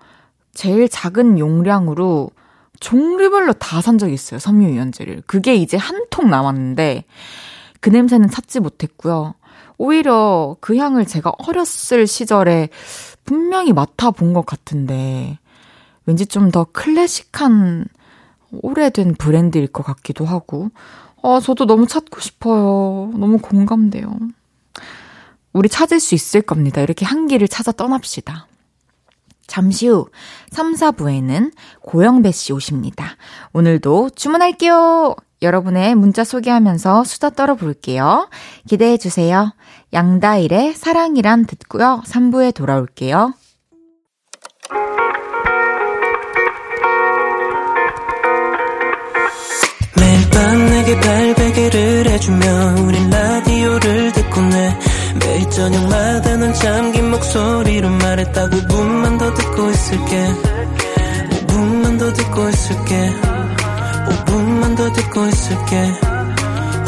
[0.53, 2.31] 제일 작은 용량으로
[2.79, 4.39] 종류별로 다 산 적이 있어요.
[4.39, 5.23] 섬유유연제를.
[5.27, 7.03] 그게 이제 한 통 남았는데,
[7.81, 9.35] 그 냄새는 찾지 못했고요.
[9.79, 12.69] 오히려 그 향을 제가 어렸을 시절에
[13.25, 15.39] 분명히 맡아본 것 같은데,
[16.05, 17.85] 왠지 좀 더 클래식한
[18.51, 20.69] 오래된 브랜드일 것 같기도 하고,
[21.23, 23.11] 아, 저도 너무 찾고 싶어요.
[23.15, 24.11] 너무 공감돼요.
[25.53, 26.81] 우리 찾을 수 있을 겁니다.
[26.81, 28.47] 이렇게 향기를 찾아 떠납시다.
[29.47, 30.09] 잠시 후
[30.51, 33.15] 3, 4부에는 고영배 씨 오십니다.
[33.53, 35.15] 오늘도 주문할게요!
[35.41, 38.29] 여러분의 문자 소개하면서 수다 떨어볼게요.
[38.67, 39.53] 기대해 주세요.
[39.93, 42.01] 양다일의 사랑이란 듣고요.
[42.05, 43.33] 3부에 돌아올게요.
[49.97, 54.79] 매일 밤 내게 발베개를 해주며 우린 라디오를 듣고 내
[55.19, 60.27] 매일 저녁마다 넌 잠긴 목소리로 말했다 5분만 더 듣고 있을게
[61.47, 63.11] 5분만 더 듣고 있을게
[64.25, 65.93] 5분만 더 듣고 있을게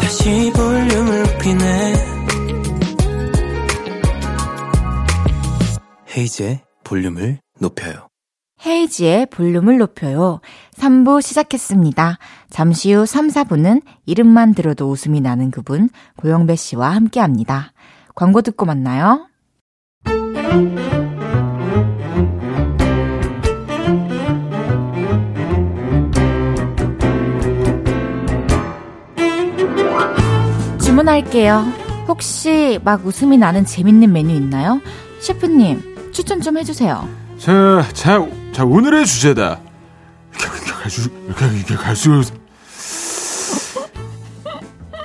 [0.00, 2.11] 다시 볼륨을 높이네
[6.14, 8.08] 헤이즈의 볼륨을 높여요
[8.64, 10.40] 헤이지의 볼륨을 높여요.
[10.76, 12.18] 3부 시작했습니다.
[12.48, 17.72] 잠시 후 3, 4부는 이름만 들어도 웃음이 나는 그분, 고영배 씨와 함께 합니다.
[18.14, 19.26] 광고 듣고 만나요.
[30.80, 31.64] 주문할게요.
[32.06, 34.80] 혹시 막 웃음이 나는 재밌는 메뉴 있나요?
[35.20, 37.08] 셰프님, 추천 좀 해주세요.
[37.38, 39.60] 자, 자, 자, 오늘의 주제다.
[40.34, 40.48] 이렇게
[41.26, 42.24] 이렇게, 이렇게 갈수록,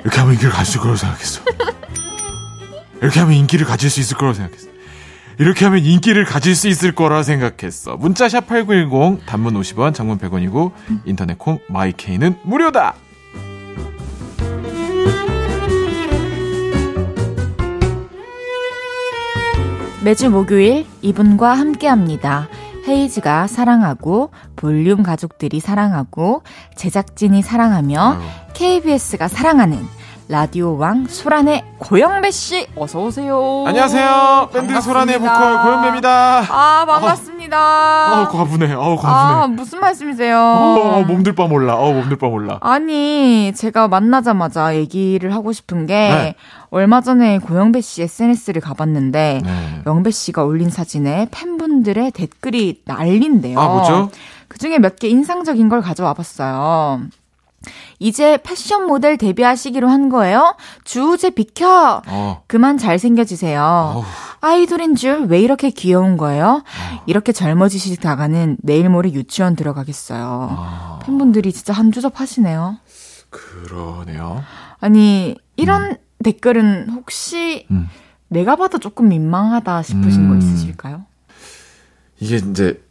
[0.02, 1.42] 이렇게 하면 인기를 가질 거라고 생각했어.
[3.02, 4.68] 이렇게 하면 인기를 가질 수 있을 거라고 생각했어.
[5.40, 7.96] 이렇게 하면 인기를 가질 수 있을 거라 생각했어.
[7.96, 10.72] 문자샵 8910, 단문 50원, 장문 100원이고,
[11.06, 12.96] 인터넷 콩, 마이케이는 무료다!
[20.08, 22.48] 매주 목요일 이분과 함께 합니다.
[22.88, 26.44] 헤이즈가 사랑하고, 볼륨 가족들이 사랑하고,
[26.78, 28.18] 제작진이 사랑하며,
[28.54, 29.86] KBS가 사랑하는
[30.30, 33.66] 라디오 왕 소란의 고영배 씨 어서 오세요.
[33.68, 34.50] 안녕하세요.
[34.54, 36.46] 밴드 소란의 보컬 고영배입니다.
[36.50, 37.37] 아 반갑습니다.
[37.56, 38.74] 아, 어, 과분해.
[38.74, 39.04] 어, 과분해.
[39.06, 40.38] 아 무슨 말씀이세요?
[40.38, 41.76] 어, 어, 몸들 바 몰라.
[41.76, 42.58] 어, 몸들 바 몰라.
[42.62, 46.36] 아니 제가 만나자마자 얘기를 하고 싶은 게 네.
[46.70, 49.82] 얼마 전에 고영배 씨 SNS를 가봤는데 네.
[49.86, 53.60] 영배 씨가 올린 사진에 팬분들의 댓글이 난린데요.
[53.60, 54.10] 아 뭐죠?
[54.48, 57.02] 그 중에 몇 개 인상적인 걸 가져와 봤어요.
[58.00, 60.56] 이제 패션 모델 데뷔하시기로 한 거예요?
[60.84, 62.02] 주우재 비켜!
[62.08, 62.42] 어.
[62.48, 63.62] 그만 잘생겨지세요.
[63.98, 64.04] 어.
[64.42, 66.64] 아이돌인 줄 왜 이렇게 귀여운 거예요?
[66.64, 67.04] 어.
[67.08, 70.48] 이렇게 젊어지시다가는 내일 모레 유치원 들어가겠어요.
[70.52, 71.00] 어.
[71.04, 72.78] 팬분들이 진짜 한 주접 하시네요.
[73.30, 74.44] 그러네요.
[74.80, 75.96] 아니, 이런 음.
[76.24, 77.90] 댓글은 혹시 음.
[78.30, 80.30] 내가 봐도 조금 민망하다 싶으신 음.
[80.30, 81.06] 거 있으실까요?
[82.20, 82.82] 이게 이제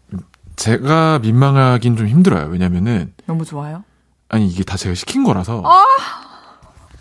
[0.57, 2.47] 제가 민망하긴 좀 힘들어요.
[2.49, 3.85] 왜냐면은 너무 좋아요.
[4.29, 5.63] 아니 이게 다 제가 시킨 거라서.
[5.65, 5.85] 아!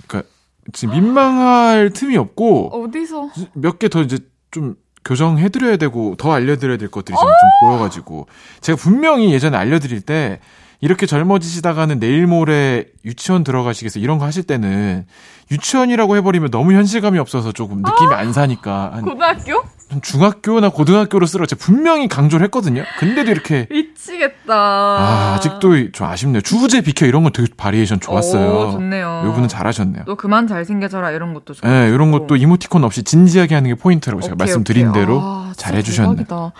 [0.07, 0.29] 그러니까
[0.73, 4.19] 지금 민망할 틈이 없고 어디서 몇 개 더 이제
[4.51, 7.71] 좀 교정해드려야 되고 더 알려드려야 될 것들이 지금 좀 어!
[7.71, 8.27] 보여가지고
[8.61, 10.39] 제가 분명히 예전에 알려드릴 때
[10.81, 15.05] 이렇게 젊어지시다가는 내일 모레 유치원 들어가시겠어 이런 거 하실 때는
[15.51, 19.63] 유치원이라고 해버리면 너무 현실감이 없어서 조금 느낌이 아, 안 사니까 한 고등학교?
[20.01, 22.83] 중학교나 고등학교로 쓰라고 제가 분명히 강조를 했거든요.
[22.99, 24.53] 근데도 이렇게 미치겠다.
[24.55, 26.41] 아, 아직도 좀 아쉽네요.
[26.41, 28.51] 주제 비켜 이런 거 되게 variation 좋았어요.
[28.69, 29.23] 오, 좋네요.
[29.25, 30.05] 요 분은 잘하셨네요.
[30.05, 31.67] 또 그만 잘생겨져라 이런 것도 좋고.
[31.67, 35.01] 네, 이런 것도 이모티콘 없이 진지하게 하는 게 포인트라고 제가 오케이, 말씀드린 오케이.
[35.03, 36.51] 대로 아, 잘해주셨네요.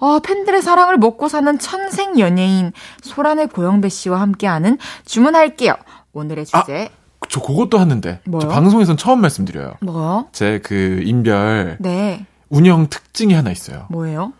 [0.00, 5.74] 아, 팬들의 사랑을 먹고 사는 천생 연예인 소란의 고영배 씨와 함께하는 주문할게요.
[6.12, 6.90] 오늘의 아, 주제.
[7.20, 8.20] 아, 저 그것도 하는데.
[8.24, 8.40] 뭐요?
[8.42, 9.74] 저 방송에선 처음 말씀드려요.
[9.80, 10.28] 뭐요?
[10.32, 12.26] 제 그 인별 네.
[12.48, 13.86] 운영 특징이 하나 있어요.
[13.90, 14.32] 뭐예요?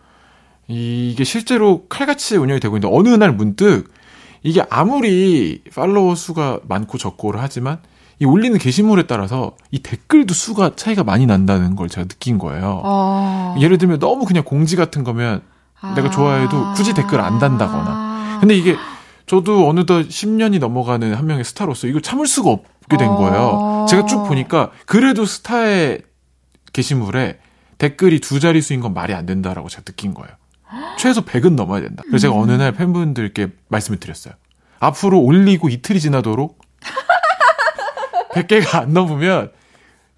[0.67, 3.91] 이게 실제로 칼같이 운영이 되고 있는데 어느 날 문득
[4.43, 7.79] 이게 아무리 팔로워 수가 많고 적고를 하지만
[8.21, 12.81] 이 올리는 게시물에 따라서 이 댓글도 수가 차이가 많이 난다는 걸 제가 느낀 거예요.
[12.83, 13.55] 어...
[13.59, 15.48] 예를 들면 너무 그냥 공지 같은 거면 아...
[15.95, 18.39] 내가 좋아해도 굳이 댓글 안 단다거나.
[18.39, 18.75] 근데 이게
[19.25, 23.83] 저도 어느덧 10년이 넘어가는 한 명의 스타로서 이걸 참을 수가 없게 된 거예요.
[23.83, 23.85] 아.
[23.87, 26.01] 제가 쭉 보니까 그래도 스타의
[26.73, 27.39] 게시물에
[27.77, 30.31] 댓글이 두 자릿수인 건 말이 안 된다라고 제가 느낀 거예요.
[30.97, 32.03] 최소 100은 넘어야 된다.
[32.07, 34.33] 그래서 제가 어느 날 팬분들께 말씀을 드렸어요.
[34.79, 36.59] 앞으로 올리고 이틀이 지나도록
[38.33, 39.51] 100개가 안 넘으면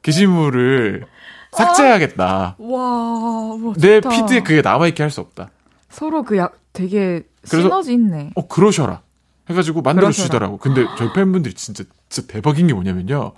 [0.02, 1.06] 게시물을
[1.52, 2.56] 삭제해야겠다.
[2.58, 4.00] 와, 와 내.
[4.00, 5.50] 피드에 그게 남아있게 할 수 없다.
[5.90, 8.32] 서로 그 약 되게 그래서- 시너지 있네.
[8.36, 9.02] 어, 그러셔라.
[9.50, 10.14] 해가지고 만들어 그러셔라.
[10.24, 10.58] 주시더라고.
[10.58, 13.34] 근데 저희 팬분들이 진짜, 진짜 대박인 게 뭐냐면요.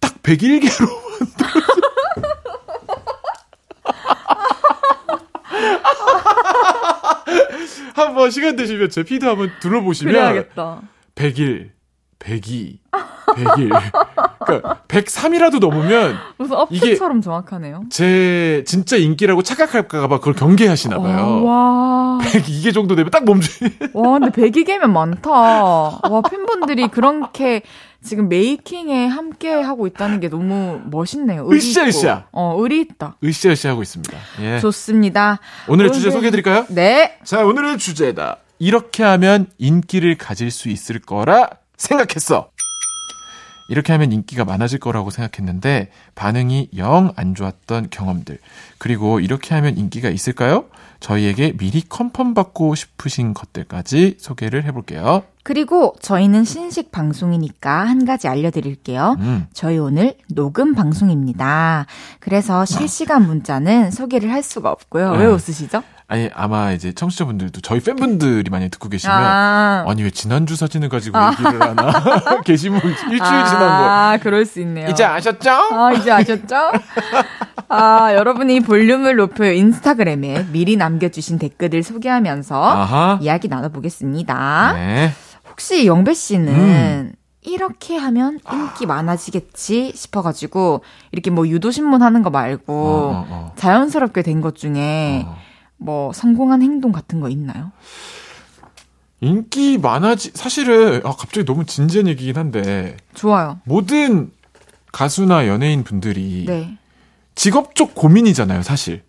[0.00, 0.88] 딱 101개로.
[7.94, 10.82] 한번 시간 되시면 제 피드 한번 둘러보시면 그래야겠다.
[11.14, 11.72] 101,
[12.18, 12.78] 102,
[13.36, 13.70] 101.
[14.44, 17.82] 그러니까 103이라도 넘으면 무슨 어플처럼 정확하네요.
[17.90, 21.44] 제 진짜 인기라고 착각할까 봐 그걸 경계하시나 봐요.
[21.44, 23.64] 와, 102개 정도 되면 딱 멈추.
[23.92, 25.30] 와, 근데 102개면 많다.
[25.30, 27.62] 와, 팬분들이 그렇게
[28.02, 31.48] 지금 메이킹에 함께 하고 있다는 게 너무 멋있네요.
[31.50, 32.24] 으쌰으쌰.
[32.32, 33.16] 어, 의리 있다.
[33.22, 34.16] 으쌰으쌰 하고 있습니다.
[34.40, 34.58] 예.
[34.60, 35.40] 좋습니다.
[35.68, 36.64] 오늘의 주제 오늘- 소개해 드릴까요?
[36.68, 37.18] 네.
[37.24, 38.38] 자, 오늘의 주제다.
[38.60, 41.48] 이렇게 하면 인기를 가질 수 있을 거라
[41.78, 42.50] 생각했어.
[43.70, 48.38] 이렇게 하면 인기가 많아질 거라고 생각했는데 반응이 영 안 좋았던 경험들.
[48.78, 50.64] 그리고 이렇게 하면 인기가 있을까요?
[51.00, 55.22] 저희에게 미리 컨펌 받고 싶으신 것들까지 소개를 해볼게요.
[55.44, 59.16] 그리고 저희는 신식 방송이니까 한 가지 알려드릴게요.
[59.20, 59.46] 음.
[59.52, 61.86] 저희 오늘 녹음 방송입니다.
[62.20, 65.12] 그래서 실시간 문자는 소개를 할 수가 없고요.
[65.12, 65.28] 왜 아.
[65.30, 65.82] 웃으시죠?
[66.10, 71.18] 아니, 아마 이제 청취자분들도 저희 팬분들이 많이 듣고 계시면 아, 아니 왜 지난주 사진을 가지고
[71.32, 71.92] 얘기를 하나
[72.46, 74.88] 게시물 일주일 아, 지난 거 그럴 수 있네요.
[74.88, 75.50] 이제 아셨죠?
[75.50, 76.56] 아, 이제 아셨죠?
[77.68, 84.72] 아, 여러분이 볼륨을 높여요 인스타그램에 미리 남겨주신 댓글을 소개하면서 아하 이야기 나눠보겠습니다.
[84.74, 85.12] 네
[85.50, 87.12] 혹시 영배 씨는 음.
[87.42, 93.52] 이렇게 하면 인기 많아지겠지 싶어가지고 이렇게 뭐 유도신문 하는 거 말고 어, 어, 어.
[93.56, 95.36] 자연스럽게 된 것 중에 어.
[95.78, 97.70] 뭐 성공한 행동 같은 거 있나요?
[99.20, 103.58] 인기 많아지 사실은 아 갑자기 너무 진지한 얘기긴 한데 좋아요.
[103.64, 104.30] 모든
[104.92, 106.78] 가수나 연예인 분들이 네.
[107.34, 109.02] 직업적 고민이잖아요 사실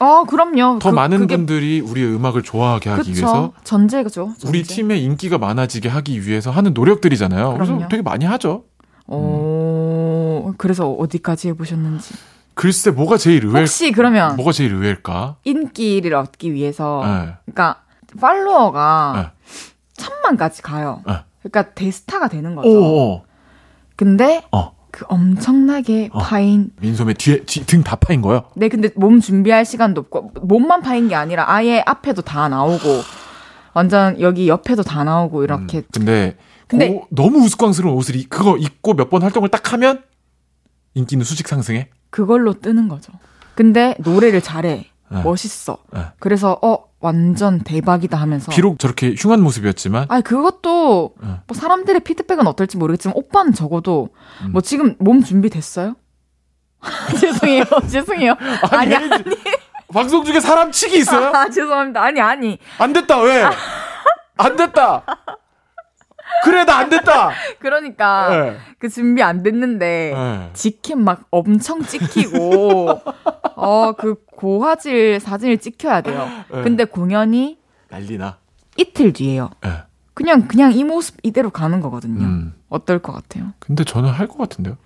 [0.00, 0.78] 어, 그럼요.
[0.80, 3.20] 더 그- 많은 그게- 분들이 우리의 음악을 좋아하게 하기 그쵸.
[3.26, 4.34] 위해서 전제죠.
[4.46, 4.74] 우리 전제.
[4.76, 7.88] 팀의 인기가 많아지게 하기 위해서 하는 노력들이잖아요 그래서 그럼요.
[7.88, 8.64] 되게 많이 하죠
[9.06, 12.14] 어, 그래서 어디까지 해보셨는지.
[12.58, 17.34] 글쎄 뭐가 제일 의외 혹시 그러면 뭐가 제일 의외일까 인기를 얻기 위해서, 네.
[17.46, 17.82] 그러니까
[18.20, 19.44] 팔로워가 네.
[19.96, 21.00] 천만까지 가요.
[21.06, 21.18] 네.
[21.42, 22.68] 그러니까 대스타가 되는 거죠.
[22.68, 23.22] 오,
[23.94, 24.76] 근데 어.
[24.90, 26.18] 그 엄청나게 어.
[26.18, 28.42] 파인 민소매 뒤에 등 다 파인 거요?
[28.56, 33.02] 네, 근데 몸 준비할 시간도 없고, 몸만 파인 게 아니라 아예 앞에도 다 나오고,
[33.72, 35.78] 완전 여기 옆에도 다 나오고, 이렇게.
[35.78, 40.02] 음, 근데, 근데- 고- 너무 우스꽝스러운 옷을 이- 그거 입고 몇 번 활동을 딱 하면
[40.94, 41.90] 인기는 수직 상승해.
[42.10, 43.12] 그걸로 뜨는 거죠.
[43.54, 44.86] 근데 노래를 잘해.
[45.10, 45.22] 네.
[45.22, 45.78] 멋있어.
[45.92, 46.02] 네.
[46.18, 48.50] 그래서, 어, 완전 대박이다 하면서.
[48.52, 51.28] 비록 저렇게 흉한 모습이었지만 아니, 그것도, 네.
[51.46, 54.10] 뭐 사람들의 피드백은 어떨지 모르겠지만, 오빠는 적어도,
[54.42, 54.52] 음.
[54.52, 55.94] 뭐 지금 몸 준비됐어요?
[57.18, 58.34] 죄송해요, 죄송해요.
[58.70, 59.24] 아니, 아니.
[59.92, 61.32] 방송 중에 사람 치기 있어요?
[61.34, 62.02] 아, 죄송합니다.
[62.02, 62.58] 아니, 아니.
[62.78, 63.44] 안 됐다 왜?
[64.36, 65.04] 안 됐다.
[66.44, 67.30] 그래 나안 됐다.
[67.58, 68.56] 그러니까, 네.
[68.78, 70.50] 그 준비 안 됐는데, 네.
[70.52, 72.88] 직캠 막 엄청 찍히고,
[73.56, 76.28] 어, 그 고화질 사진을 찍혀야 돼요.
[76.52, 76.62] 네.
[76.62, 77.58] 근데 공연이
[77.90, 78.36] 난리나.
[78.76, 79.50] 이틀 뒤에요.
[79.62, 79.70] 네.
[80.14, 82.24] 그냥, 그냥 이 모습 이대로 가는 거거든요.
[82.24, 82.54] 음.
[82.68, 83.52] 어떨 것 같아요?
[83.58, 84.76] 근데 저는 할 것 같은데요.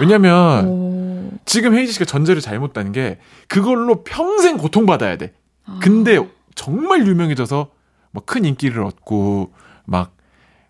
[0.00, 1.30] 왜냐면 오.
[1.46, 5.32] 지금 헤이지 씨가 전제를 잘못 딴게 그걸로 평생 고통받아야 돼.
[5.64, 5.78] 아.
[5.82, 6.18] 근데
[6.54, 7.68] 정말 유명해져서
[8.10, 9.52] 뭐 큰 인기를 얻고
[9.86, 10.11] 막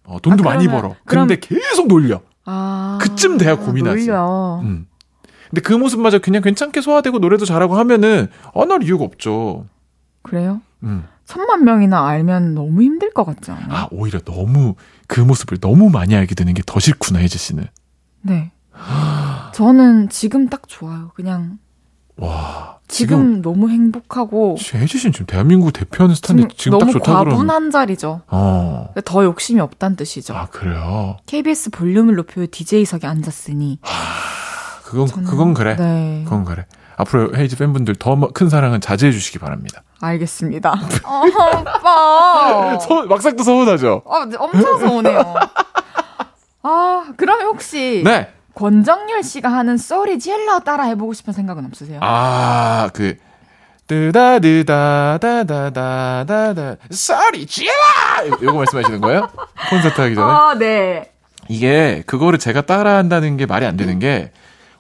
[0.05, 0.95] 어, 돈도 아, 많이 벌어.
[1.05, 2.21] 그럼- 근데 계속 놀려.
[2.45, 2.99] 아.
[3.01, 4.07] 그쯤 돼야 고민하지.
[4.07, 4.61] 놀려.
[4.63, 4.87] 음.
[5.51, 9.67] 근데 그 모습마저 그냥 괜찮게 소화되고 노래도 잘하고 하면은 어날 이유가 없죠.
[10.23, 10.61] 그래요?
[10.83, 11.05] 음.
[11.25, 13.67] 천만 명이나 알면 너무 힘들 것 같지 않아요?
[13.71, 14.75] 아 오히려 너무
[15.07, 17.67] 그 모습을 너무 많이 알게 되는 게 더 싫구나 혜지 씨는.
[18.23, 18.51] 네.
[19.55, 21.11] 저는 지금 딱 좋아요.
[21.15, 21.59] 그냥
[22.17, 27.13] 와 지금, 너무 행복하고 혜지 씨는 지금 대한민국 대표하는 스타인데 지금, 지금, 딱 너무 좋다
[27.21, 27.31] 그러면.
[27.35, 28.21] 과분한 자리죠.
[28.27, 28.91] 어.
[28.93, 30.35] 근데 더 욕심이 없다는 뜻이죠.
[30.37, 31.17] 아 그래요.
[31.27, 33.79] KBS 볼륨을 높여 DJ석에 앉았으니
[34.85, 35.77] 그건 저는 그건 그래.
[35.77, 36.21] 네.
[36.25, 36.67] 그건 그래.
[36.97, 39.83] 앞으로 헤이즈 팬분들 더 큰 사랑은 자제해 주시기 바랍니다.
[40.01, 40.73] 알겠습니다.
[41.05, 41.23] 어,
[41.61, 42.79] 오빠.
[42.79, 44.03] 서, 막상도 서운하죠?
[44.07, 45.35] 아, 네, 엄청 서운해요.
[46.63, 48.29] 아, 그러면 혹시 네.
[48.55, 52.01] 권정열 씨가 하는 소리 질러 따라 해보고 싶은 생각은 없으세요?
[52.03, 53.17] 아, 그,
[53.87, 57.73] 뜨다드다다다다 다다 소리 질러
[58.43, 59.29] 요거 말씀하시는 거예요?
[59.71, 60.33] 콘서트 하기 전에?
[60.33, 61.11] 아, 네.
[61.49, 64.31] 이게 그거를 제가 따라 한다는 게 말이 안 되는 게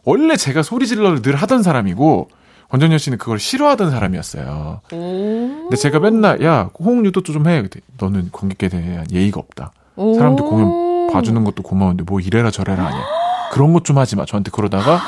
[0.04, 2.28] 원래 제가 소리 질러를 늘 하던 사람이고
[2.70, 4.80] 권정열 씨는 그걸 싫어하던 사람이었어요.
[4.88, 6.70] 근데 제가 맨날 야
[7.04, 7.62] 유도 좀 해.
[7.98, 9.72] 너는 관객에 대한 예의가 없다.
[9.96, 13.21] 사람들 공연 봐주는 것도 고마운데 뭐 이래라 저래라 아니야.
[13.52, 14.24] 그런 것 좀 하지 마.
[14.24, 14.98] 저한테 그러다가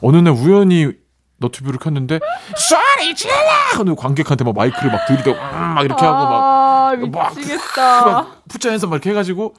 [0.00, 0.90] 어느 날 우연히
[1.36, 2.18] 너튜브를 켰는데
[2.56, 3.32] 쏘리 질러!
[3.78, 8.04] 하는 관객한테 막 마이크를 막 들이대고 음, 막 이렇게 하고 막 아, 막, 미치겠다.
[8.10, 9.54] 막 푸자해서 막 이렇게 해가지고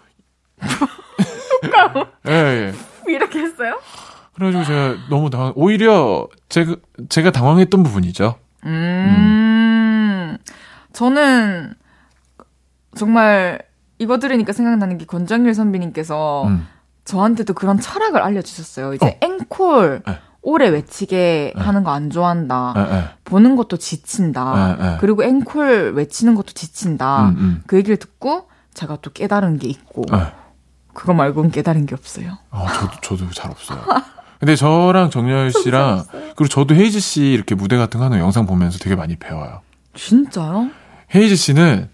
[2.27, 2.73] 예, 예.
[3.11, 3.79] 이렇게 했어요?
[4.35, 6.75] 그래가지고 제가 너무 당황, 오히려 제가,
[7.09, 8.35] 제가 당황했던 부분이죠.
[8.65, 10.37] 음,
[10.93, 11.73] 저는
[12.95, 13.59] 정말
[13.99, 16.67] 이거 들으니까 생각나는 게 권정일 선배님께서 음.
[17.05, 18.93] 저한테도 그런 철학을 알려주셨어요.
[18.93, 19.25] 이제 어.
[19.25, 20.19] 앵콜 네.
[20.41, 21.61] 오래 외치게 네.
[21.61, 22.73] 하는 거 안 좋아한다.
[22.77, 23.03] 예, 예.
[23.23, 24.77] 보는 것도 지친다.
[24.79, 24.97] 예, 예.
[24.99, 27.29] 그리고 앵콜 외치는 것도 지친다.
[27.29, 27.63] 음, 음.
[27.67, 30.33] 그 얘기를 듣고 제가 또 깨달은 게 있고 예.
[30.93, 32.37] 그거 말고는 깨달은 게 없어요.
[32.51, 32.67] 아,
[33.01, 33.79] 저도, 저도 잘 없어요.
[34.39, 36.03] 근데 저랑 정열 씨랑,
[36.35, 39.61] 그리고 저도 헤이즈 씨 이렇게 무대 같은 거 하는 영상 보면서 되게 많이 배워요.
[39.95, 40.69] 진짜요?
[41.15, 41.89] 헤이즈 씨는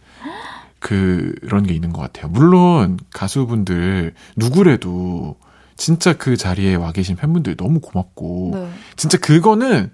[0.79, 2.29] 그런 게 있는 것 같아요.
[2.31, 5.35] 물론 가수분들 누구래도
[5.75, 8.69] 진짜 그 자리에 와 계신 팬분들 너무 고맙고 네.
[8.95, 9.91] 진짜 그거는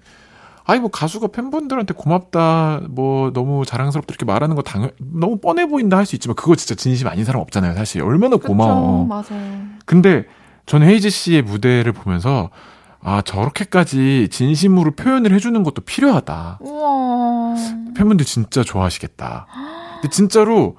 [0.64, 5.96] 아니 뭐 가수가 팬분들한테 고맙다 뭐 너무 자랑스럽다 이렇게 말하는 거 당연 너무 뻔해 보인다
[5.96, 9.58] 할 수 있지만 그거 진짜 진심 아닌 사람 없잖아요 사실 얼마나 고마워 그쵸, 맞아요.
[9.84, 10.24] 근데
[10.66, 12.50] 저는 헤이즈 씨의 무대를 보면서
[13.00, 17.54] 아 저렇게까지 진심으로 표현을 해주는 것도 필요하다 우와.
[17.96, 19.46] 팬분들 진짜 좋아하시겠다.
[20.06, 20.76] 근데 진짜로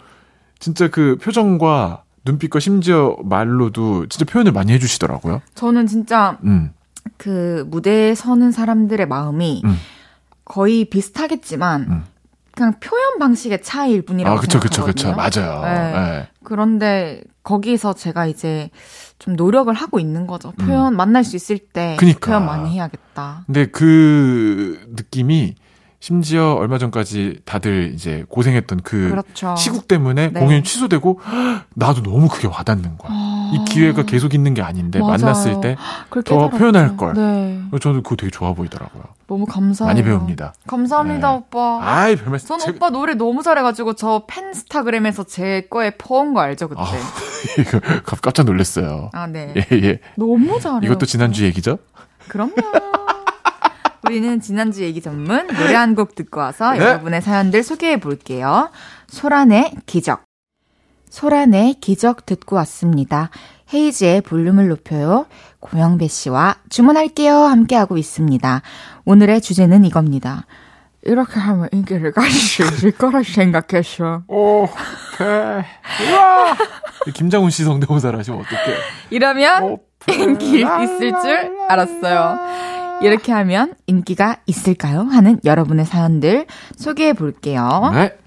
[0.60, 5.42] 진짜 그 표정과 눈빛과 심지어 말로도 진짜 표현을 많이 해주시더라고요.
[5.56, 6.72] 저는 진짜 음,
[7.18, 9.78] 그 무대에 서는 사람들의 마음이 음.
[10.46, 12.04] 거의 비슷하겠지만 음.
[12.54, 15.16] 그냥 표현 방식의 차이일 뿐이라고 아 그쵸 그쵸 생각하거든요.
[15.16, 15.62] 그쵸 맞아요.
[15.64, 15.92] 네.
[15.94, 16.28] 네.
[16.44, 18.70] 그런데 거기서 제가 이제
[19.20, 20.52] 좀 노력을 하고 있는 거죠.
[20.54, 21.98] 표현 만날 수 있을 때 음.
[21.98, 22.20] 그니까.
[22.32, 23.44] 표현 많이 해야겠다.
[23.46, 25.56] 근데 그 느낌이
[26.00, 29.56] 심지어 얼마 전까지 다들 이제 고생했던 그 그렇죠.
[29.58, 30.40] 시국 때문에 네.
[30.40, 31.20] 공연이 취소되고
[31.74, 33.12] 나도 너무 그게 와닿는 거야.
[33.54, 35.12] 이 기회가 계속 있는 게 아닌데 맞아요.
[35.14, 35.76] 만났을 때
[36.26, 36.50] 더.
[36.50, 37.14] 표현할 걸.
[37.14, 37.62] 네.
[37.82, 39.04] 저는 그거 되게 좋아 보이더라고요.
[39.28, 39.90] 너무 감사해요.
[39.94, 40.54] 많이 배웁니다.
[40.68, 41.36] 감사합니다, 네.
[41.38, 41.80] 오빠.
[41.82, 42.48] 아이 별 말씀.
[42.48, 46.80] 전 제가- 오빠 노래 너무 잘해가지고 저 팬스타그램에서 제 거에 퍼온 거 알죠 그때?
[46.82, 46.86] 아,
[47.60, 49.10] 이거 갑- 깜짝 놀랐어요.
[49.14, 49.54] 아, 네.
[49.58, 50.00] 예, 예.
[50.16, 50.80] 너무 잘해요.
[50.84, 51.80] 이것도 지난주 얘기죠?
[52.30, 52.54] 그럼요.
[54.06, 56.80] 우리는 지난주 얘기 전문 노래 한 곡 듣고 와서 네.
[56.80, 58.70] 여러분의 사연들 소개해 볼게요.
[59.08, 60.24] 소란의 기적.
[61.10, 63.30] 소란의 기적 듣고 왔습니다.
[63.74, 65.26] 헤이즈의 볼륨을 높여요.
[65.60, 67.36] 고영배 씨와 주문할게요.
[67.36, 68.62] 함께하고 있습니다.
[69.06, 70.46] 오늘의 주제는 이겁니다.
[71.04, 74.24] 이렇게 하면 인기를 가질 수 있을 거라 생각했어.
[74.28, 74.68] 오
[75.18, 75.28] 케이.
[76.12, 76.56] 우와!
[77.14, 78.78] 김장훈 씨 성대모사를 하시면 어떡해.
[79.10, 79.78] 이러면
[80.10, 82.40] 인기 있을 줄 알았어요.
[83.02, 85.02] 이렇게 하면 인기가 있을까요?
[85.02, 86.46] 하는 여러분의 사연들
[86.76, 87.92] 소개해 볼게요.
[87.94, 88.18] 네.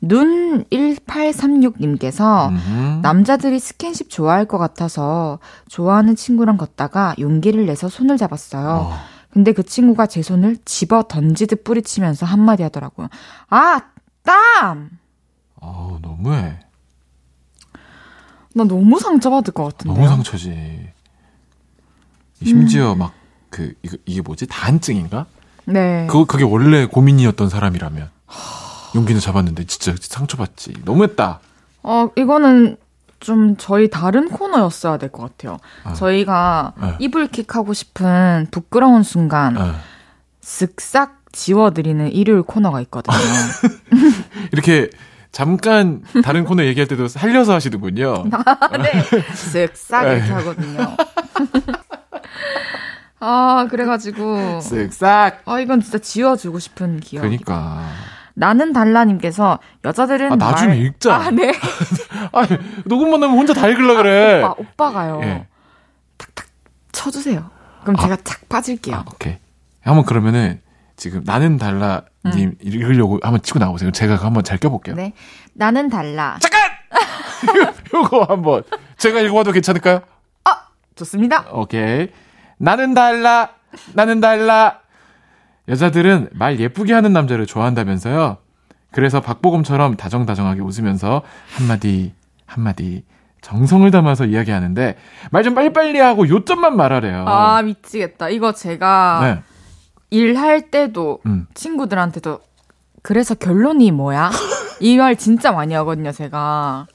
[0.00, 3.00] 눈 1836님께서 음흠.
[3.02, 5.38] 남자들이 스킨십 좋아할 것 같아서
[5.68, 8.68] 좋아하는 친구랑 걷다가 용기를 내서 손을 잡았어요.
[8.90, 8.92] 어.
[9.30, 13.08] 근데 그 친구가 제 손을 집어 던지듯 뿌리치면서 한마디 하더라고요.
[13.50, 13.82] 아,
[14.22, 14.90] 땀!
[15.60, 16.58] 어우, 너무해.
[18.54, 19.94] 나 너무 상처받을 것 같은데.
[19.94, 20.88] 너무 상처지.
[22.42, 23.12] 심지어 막,
[23.50, 24.46] 그, 이거, 이게 뭐지?
[24.46, 25.26] 다한증인가?
[25.66, 26.06] 네.
[26.08, 28.10] 그거, 그게 원래 고민이었던 사람이라면.
[28.94, 30.74] 용기는 잡았는데 진짜 상처받지.
[30.84, 31.40] 너무했다.
[31.82, 32.76] 어, 이거는
[33.20, 35.58] 좀 저희 다른 코너였어야 될 것 같아요.
[35.84, 35.92] 아.
[35.94, 36.94] 저희가 네.
[37.00, 39.74] 이불킥 하고 싶은 부끄러운 순간 어.
[40.42, 43.16] 쓱싹 지워드리는 일요일 코너가 있거든요.
[44.52, 44.88] 이렇게
[45.32, 48.24] 잠깐 다른 코너 얘기할 때도 살려서 하시는군요.
[48.82, 49.02] 네.
[49.02, 50.96] 쓱싹 이렇게 하거든요.
[53.20, 54.58] 아, 그래가지고.
[54.60, 55.38] 쓱싹.
[55.44, 57.22] 아, 이건 진짜 지워주고 싶은 기억.
[57.22, 57.88] 그러니까.
[58.34, 60.78] 나는 달라님께서 여자들은 아, 나중에 말...
[60.78, 61.14] 읽자.
[61.14, 61.52] 아, 네.
[62.32, 62.46] 아,
[62.84, 64.42] 녹음만 하면 혼자 다 읽으려 그래.
[64.42, 65.20] 오빠, 오빠 가요.
[65.22, 65.46] 예.
[66.92, 67.50] 쳐주세요.
[67.82, 68.96] 그럼 제가 착 빠질게요.
[68.96, 69.38] 아, 오케이.
[69.82, 70.60] 한번 그러면은
[70.96, 72.54] 지금 나는 달라님 음.
[72.60, 73.90] 읽으려고 한번 치고 나오세요.
[73.90, 74.96] 제가 한번 잘 껴볼게요.
[74.96, 75.12] 네.
[75.54, 76.38] 나는 달라.
[76.40, 76.60] 잠깐!
[77.94, 78.62] 요거 한번
[78.98, 80.00] 제가 읽어봐도 괜찮을까요?
[80.96, 81.46] 좋습니다.
[81.52, 82.08] 오케이.
[82.58, 83.50] 나는 달라.
[83.94, 84.80] 나는 달라.
[85.68, 88.38] 여자들은 말 예쁘게 하는 남자를 좋아한다면서요.
[88.92, 91.22] 그래서 박보검처럼 다정다정하게 웃으면서
[91.54, 92.14] 한마디
[92.46, 93.04] 한마디
[93.42, 94.96] 정성을 담아서 이야기하는데
[95.30, 97.24] 말 좀 빨리빨리 하고 요점만 말하래요.
[97.28, 98.28] 아, 미치겠다.
[98.30, 99.42] 이거 제가 네.
[100.10, 101.46] 일할 때도 음.
[101.54, 102.40] 친구들한테도
[103.02, 104.30] 그래서 결론이 뭐야?
[104.80, 106.86] 이말 진짜 많이 하거든요, 제가.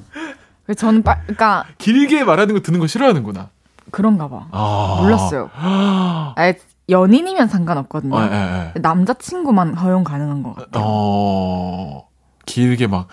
[0.65, 3.49] 그래서 저는 빠, 그러니까 길게 말하는 거 듣는 거 싫어하는구나.
[3.89, 4.47] 그런가 봐.
[4.51, 4.97] 아.
[5.01, 5.49] 몰랐어요.
[6.35, 6.57] 아예
[6.89, 8.17] 연인이면 상관없거든요.
[8.17, 8.79] 아, 예, 예.
[8.79, 10.83] 남자친구만 허용 가능한 것 같아요.
[10.85, 12.07] 어,
[12.45, 13.07] 길게 막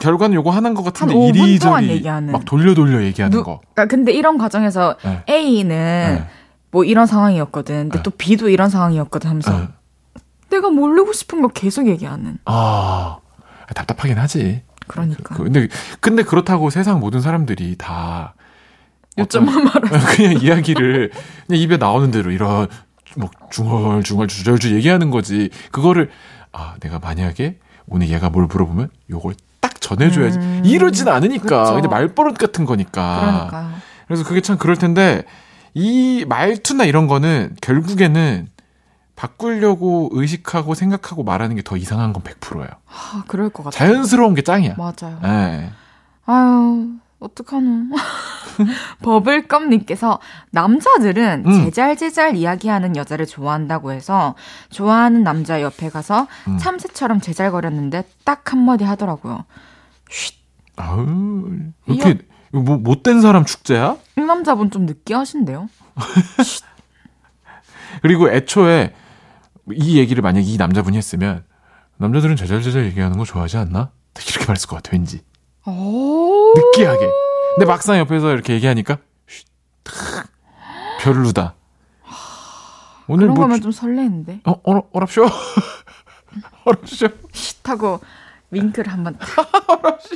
[0.00, 2.32] 결과는 요거 하는 것 같은데 이리저리 얘기하는.
[2.32, 3.60] 막 돌려 돌려 얘기하는 누, 거.
[3.74, 5.22] 그러니까 근데 이런 과정에서 네.
[5.28, 6.26] A는 네.
[6.70, 7.74] 뭐 이런 상황이었거든.
[7.90, 8.02] 근데 네.
[8.02, 9.68] 또 B도 이런 상황이었거든 하면서 네.
[10.50, 12.38] 내가 모르고 싶은 거 계속 얘기하는.
[12.44, 13.18] 아
[13.74, 14.62] 답답하긴 하지.
[14.86, 15.34] 그러니까.
[15.34, 15.68] 그, 근데
[16.00, 18.34] 근데 그렇다고 세상 모든 사람들이 다
[19.18, 19.80] 요점만 말하
[20.16, 21.10] 그냥 이야기를
[21.46, 22.68] 그냥 입에 나오는 대로 이런
[23.16, 25.50] 뭐 중얼 중얼 주절주 얘기하는 거지.
[25.70, 26.10] 그거를
[26.52, 30.38] 아 내가 만약에 오늘 얘가 뭘 물어보면 요걸 딱 전해줘야지.
[30.38, 31.62] 음, 이러진 않으니까.
[31.64, 31.74] 그쵸.
[31.74, 33.20] 근데 말버릇 같은 거니까.
[33.50, 33.70] 그러니까.
[34.06, 35.24] 그래서 그게 참 그럴 텐데
[35.74, 38.48] 이 말투나 이런 거는 결국에는
[39.14, 42.68] 바꾸려고 의식하고 생각하고 말하는 게 더 이상한 건 100%예요.
[42.88, 43.90] 아, 그럴 것 같아요.
[43.92, 44.74] 자연스러운 게 짱이야.
[44.76, 45.18] 맞아요.
[45.22, 45.70] 네.
[46.26, 46.88] 아유,
[47.22, 47.86] 어떡하노.
[49.02, 50.18] 버블껌님께서
[50.50, 51.64] 남자들은 음.
[51.64, 54.34] 제잘제잘 이야기하는 여자를 좋아한다고 해서
[54.70, 56.58] 좋아하는 남자 옆에 가서 음.
[56.58, 59.44] 참새처럼 제잘거렸는데 딱 한마디 하더라고요.
[60.10, 60.34] 쉿.
[60.76, 61.48] 아우,
[61.86, 62.18] 이렇게
[62.50, 63.96] 뭐 못된 사람 축제야?
[64.16, 65.68] 이 남자분 좀 느끼하신데요?
[68.02, 68.94] 그리고 애초에
[69.72, 71.44] 이 얘기를 만약 이 남자분이 했으면
[71.98, 73.90] 남자들은 제잘제잘 얘기하는 거 좋아하지 않나?
[74.28, 75.22] 이렇게 말했을 것 같아 왠지.
[75.66, 77.10] 느끼하게.
[77.54, 78.98] 근데 막상 옆에서 이렇게 얘기하니까
[81.00, 81.54] 별로다.
[83.08, 84.40] 오늘 그런 뭐 거면 좀 설레는데.
[84.44, 85.26] 어, 어, 어랍쇼?
[86.64, 87.08] 어랍쇼?
[87.64, 88.00] 하고
[88.50, 89.18] 윙크를 한번
[89.66, 90.14] 어랍쇼.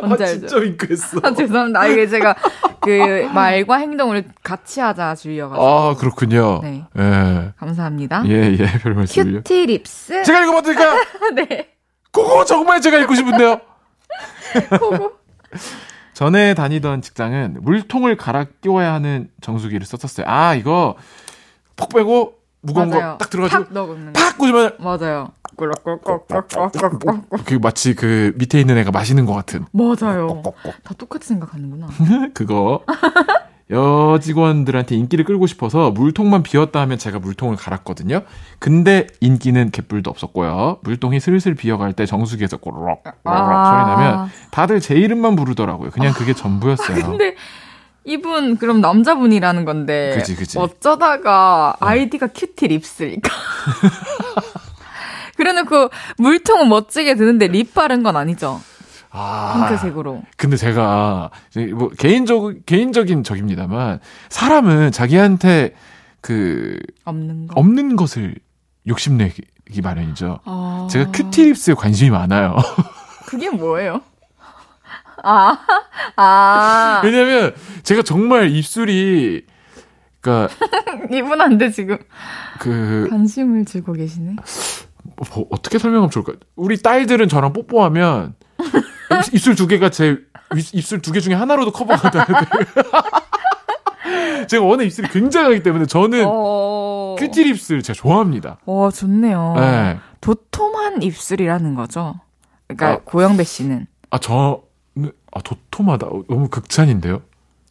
[0.06, 1.20] 뭔지 아, 진짜 윙크했어.
[1.22, 1.86] 아, 죄송합니다.
[1.88, 2.34] 이게 제가
[2.80, 5.66] 그 말과 행동을 같이 하자 주의여가지고.
[5.66, 6.60] 아, 그렇군요.
[6.62, 6.84] 네.
[6.96, 7.52] 예.
[7.56, 8.22] 감사합니다.
[8.26, 8.78] 예, 예.
[8.78, 9.38] 별 말씀을요.
[9.38, 10.22] 큐티 립스.
[10.22, 11.00] 제가 읽어봐도 될까요?
[11.34, 11.70] 네.
[12.12, 13.60] 그거 정말 제가 읽고 싶은데요.
[14.70, 15.12] 그거.
[16.14, 20.26] 전에 다니던 직장은 물통을 갈아 끼워야 하는 정수기를 썼었어요.
[20.28, 20.96] 아, 이거
[21.76, 23.70] 폭 빼고 무거운 거 딱 들어가지고
[24.14, 25.32] 팍 꽂으면 맞아요.
[27.44, 29.64] 그 마치 그 밑에 있는 애가 마시는 것 같은.
[29.72, 30.42] 맞아요.
[30.82, 31.88] 다 똑같이 생각하는구나.
[32.34, 32.84] 그거
[33.70, 38.20] 여직원들한테 인기를 끌고 싶어서 물통만 비었다 하면 제가 물통을 갈았거든요.
[38.58, 40.80] 근데 인기는 개뿔도 없었고요.
[40.82, 45.90] 물통이 슬슬 비어갈 때 정수기에서 꼬르륵 꼬르륵 아~ 소리 나면 다들 제 이름만 부르더라고요.
[45.90, 47.00] 그냥 그게 전부였어요.
[47.08, 47.36] 근데
[48.04, 50.58] 이분 그럼 남자분이라는 건데 그치, 그치.
[50.58, 51.86] 어쩌다가 네.
[51.86, 53.30] 아이디가 cutie lips니까.
[55.36, 58.60] 그래놓고 물통은 멋지게 드는데 립 바른 건 아니죠?
[59.16, 60.22] 아, 핑크색으로.
[60.36, 61.30] 근데 제가
[61.74, 65.74] 뭐 개인적 개인적인 적입니다만 사람은 자기한테
[66.20, 68.34] 그 없는 거 없는 것을
[68.88, 69.42] 욕심내기
[69.82, 70.40] 마련이죠.
[70.44, 70.88] 아...
[70.90, 72.56] 제가 큐티립스에 관심이 많아요.
[73.26, 74.00] 그게 뭐예요?
[75.22, 75.58] 아,
[76.16, 77.00] 아.
[77.04, 77.54] 왜냐면
[77.84, 79.46] 제가 정말 입술이
[80.20, 80.48] 그니까
[81.12, 81.98] 이분한테 지금
[82.58, 84.36] 그 관심을 주고 계시네.
[85.16, 86.32] 뭐, 어떻게 설명하면 좋을까?
[86.56, 88.34] 우리 딸들은 저랑 뽀뽀하면
[89.32, 90.18] 입술 두 개가 제
[90.72, 92.32] 입술 두 개 중에 하나로도 커버가 돼야 돼.
[94.48, 97.16] 제가 원래 입술이 굉장하기 때문에 저는 어...
[97.18, 98.58] cutie lips를 제가 좋아합니다.
[98.66, 99.54] 어, 좋네요.
[99.56, 99.98] 네.
[100.20, 102.14] 도톰한 입술이라는 거죠.
[102.66, 103.86] 그러니까 아, 고영배 씨는.
[104.10, 104.62] 아, 저,
[105.32, 106.06] 아, 도톰하다.
[106.28, 107.22] 너무 극찬인데요?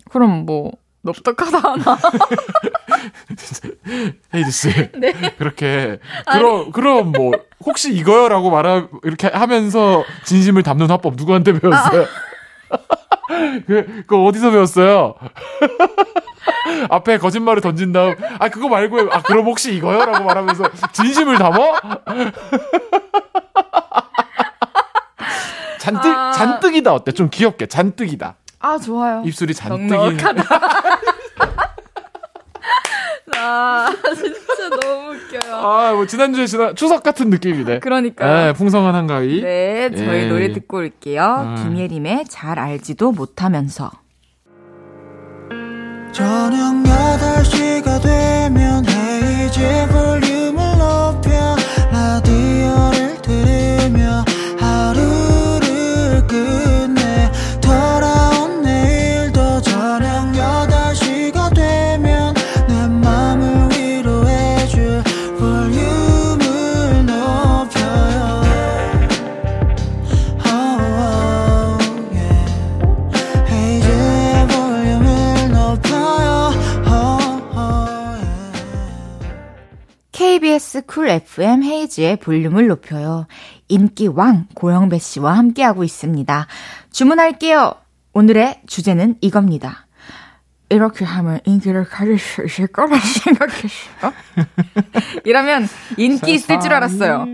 [0.10, 0.72] 그럼 뭐,
[1.04, 1.98] 넙떡하다 하나.
[4.34, 4.70] 헤이즈 씨.
[4.98, 5.14] 네.
[5.38, 6.00] 그렇게
[6.32, 7.34] 그럼 그럼 뭐
[7.66, 12.04] 혹시 이거요라고 말하 이렇게 하면서 진심을 담는 화법 누구한테 배웠어요?
[12.04, 12.78] 아.
[13.68, 15.16] 그, 그거 어디서 배웠어요?
[16.90, 20.06] 앞에 거짓말을 던진 다음, 아, 그거 말고, 아, 그럼 혹시 이거요?
[20.06, 21.74] 라고 말하면서, 진심을 담어?
[25.80, 26.32] 잔뜩, 아...
[26.32, 27.12] 잔뜩이다 어때?
[27.12, 28.36] 좀 귀엽게, 잔뜩이다.
[28.64, 29.22] 아, 좋아요.
[29.26, 29.94] 입술이 잔뜩이.
[33.38, 35.54] 아, 진짜 너무 웃겨요.
[35.56, 37.80] 아, 뭐, 지난주에 지난, 추석 같은 느낌이네.
[37.80, 38.26] 그러니까.
[38.46, 39.42] 네, 풍성한 한가위.
[39.42, 40.26] 네, 저희 예.
[40.28, 41.56] 노래 듣고 올게요.
[41.58, 41.64] 음.
[41.64, 43.92] 김예림의 잘 알지도 못하면서.
[46.14, 49.60] 저녁 8시가 되면 헤이즈
[49.92, 51.56] 볼륨을 높여
[51.92, 54.24] 라디오를 들으며
[54.60, 55.02] 하루
[80.54, 83.26] KBS 쿨 FM 헤이즈의 볼륨을 높여요.
[83.70, 86.48] 인기 왕 고영배 씨와 함께하고 있습니다.
[86.92, 87.74] 주문할게요.
[88.14, 89.88] 오늘의 주제는 이겁니다.
[90.70, 94.14] 이렇게 하면 인기를 가질 수 있을 거라 생각했어.
[95.26, 97.26] 이러면 인기 있을 줄 알았어요.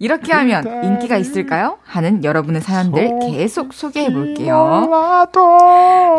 [0.00, 1.78] 이렇게 하면 인기가 있을까요?
[1.84, 5.28] 하는 여러분의 사연들 계속 소개해 볼게요.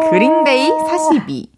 [0.09, 1.49] 그린데이 42.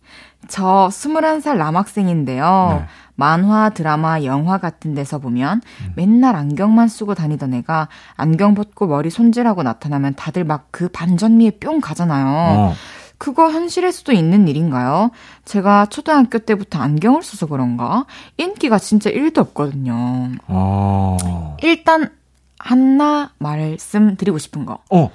[0.47, 2.79] 저 21살 남학생인데요.
[2.81, 2.87] 네.
[3.17, 5.93] 만화, 드라마, 영화 같은 데서 보면 음.
[5.95, 11.81] 맨날 안경만 쓰고 다니던 애가 안경 벗고 머리 손질하고 나타나면 다들 막 그 반전미에 뿅
[11.81, 12.25] 가잖아요.
[12.27, 12.73] 어.
[13.17, 15.09] 그거 현실에서도 있는 일인가요?
[15.43, 18.05] 제가 초등학교 때부터 안경을 써서 그런가?
[18.37, 20.29] 인기가 진짜 1도 없거든요.
[20.47, 21.57] 어.
[21.63, 22.11] 일단
[22.59, 24.77] 하나 말씀드리고 싶은 거.
[24.91, 25.09] 어.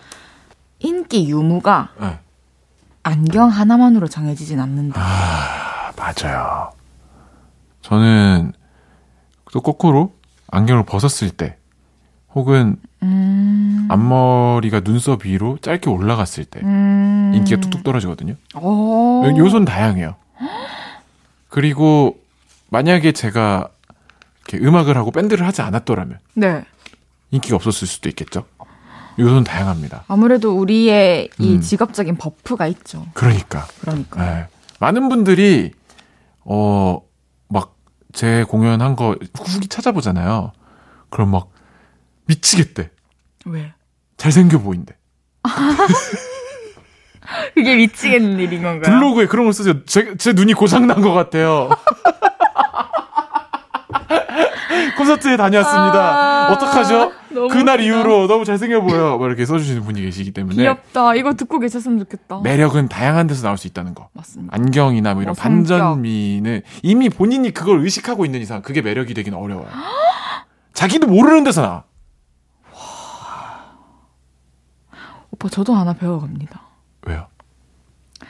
[0.80, 2.18] 인기 유무가 네.
[3.04, 5.00] 안경 하나만으로 정해지진 않는다.
[5.00, 6.70] 아, 맞아요.
[7.82, 8.52] 저는
[9.52, 10.14] 또 거꾸로
[10.50, 11.56] 안경을 벗었을 때
[12.34, 13.86] 혹은 음...
[13.90, 17.32] 앞머리가 눈썹 위로 짧게 올라갔을 때 음...
[17.34, 18.34] 인기가 뚝뚝 떨어지거든요.
[19.36, 20.14] 요소는 다양해요.
[21.48, 22.18] 그리고
[22.70, 23.68] 만약에 제가
[24.48, 26.64] 이렇게 음악을 하고 밴드를 하지 않았더라면 네.
[27.30, 28.46] 인기가 없었을 수도 있겠죠.
[29.18, 30.04] 요소는 다양합니다.
[30.08, 31.60] 아무래도 우리의 이 음.
[31.60, 33.04] 직업적인 버프가 있죠.
[33.12, 33.66] 그러니까.
[33.80, 34.24] 그러니까.
[34.24, 34.46] 네.
[34.80, 35.72] 많은 분들이
[36.44, 37.11] 어막
[38.12, 40.52] 제 공연한 거 후기 찾아보잖아요.
[41.10, 41.50] 그럼 막
[42.26, 42.90] 미치겠대.
[43.46, 43.72] 왜?
[44.16, 44.96] 잘생겨 보인대.
[47.54, 48.94] 그게 미치겠는 일인 건가요?
[48.94, 49.84] 블로그에 그런 걸 쓰세요.
[49.84, 51.70] 제, 제 눈이 고장난 것 같아요.
[54.96, 56.48] 콘서트에 다녀왔습니다.
[56.48, 57.12] 아, 어떡하죠?
[57.28, 57.76] 그날 웃기다.
[57.76, 59.16] 이후로 너무 잘생겨 보여.
[59.16, 60.56] 뭐 이렇게 써주시는 분이 계시기 때문에.
[60.56, 61.14] 귀엽다.
[61.14, 62.40] 이거 듣고 계셨으면 좋겠다.
[62.40, 64.08] 매력은 다양한 데서 나올 수 있다는 거.
[64.12, 64.54] 맞습니다.
[64.54, 69.68] 안경이나 뭐 이런 어, 반전미는 이미 본인이 그걸 의식하고 있는 이상 그게 매력이 되긴 어려워요.
[70.74, 71.84] 자기도 모르는 데서 나.
[75.30, 76.60] 오빠 저도 하나 배워갑니다.
[77.06, 77.26] 왜요?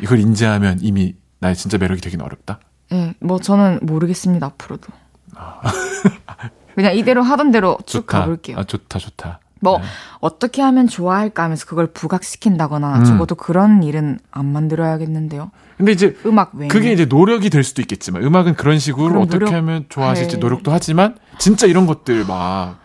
[0.01, 2.61] 이걸 인지하면 이미 나의 진짜 매력이 되긴 어렵다?
[2.91, 4.93] 네, 뭐 저는 모르겠습니다, 앞으로도.
[5.37, 5.61] 아.
[6.75, 8.21] 그냥 이대로 하던 대로 쭉 좋다.
[8.21, 8.59] 가볼게요.
[8.59, 9.41] 아, 좋다, 좋다.
[9.61, 9.85] 뭐, 네.
[10.21, 13.05] 어떻게 하면 좋아할까 하면서 그걸 부각시킨다거나 음.
[13.05, 15.51] 적어도 그런 일은 안 만들어야겠는데요.
[15.77, 19.55] 근데 이제 음악 외에 그게 이제 노력이 될 수도 있겠지만 음악은 그런 식으로 어떻게 노력...
[19.55, 20.41] 하면 좋아하실지 네.
[20.41, 22.79] 노력도 하지만 진짜 이런 것들 막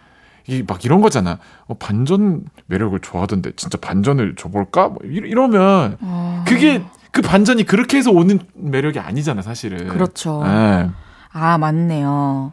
[0.47, 1.39] 이막 이런 거잖아.
[1.67, 4.89] 어, 반전 매력을 좋아하던데 진짜 반전을 줘볼까?
[4.89, 6.43] 뭐 이러면 어...
[6.47, 6.81] 그게
[7.11, 9.87] 그 반전이 그렇게 해서 오는 매력이 아니잖아 사실은.
[9.89, 10.43] 그렇죠.
[10.43, 10.89] 네.
[11.37, 12.51] 아 맞네요.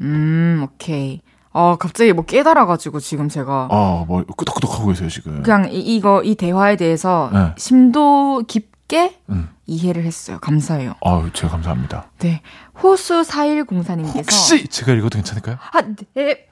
[0.00, 1.20] 음, 오케이.
[1.52, 3.68] 어, 갑자기 뭐 깨달아가지고 지금 제가.
[3.70, 5.42] 아, 뭐, 끄덕끄덕 하고 계세요, 지금.
[5.42, 7.54] 그냥 이, 이거, 이 대화에 대해서 네.
[7.56, 9.48] 심도 깊게 음.
[9.66, 10.38] 이해를 했어요.
[10.40, 10.94] 감사해요.
[11.04, 12.10] 아 제가 감사합니다.
[12.18, 12.40] 네.
[12.82, 14.16] 호수 4104님께서.
[14.16, 15.56] 혹시 제가 읽어도 괜찮을까요?
[15.72, 15.82] 아,
[16.14, 16.46] 네.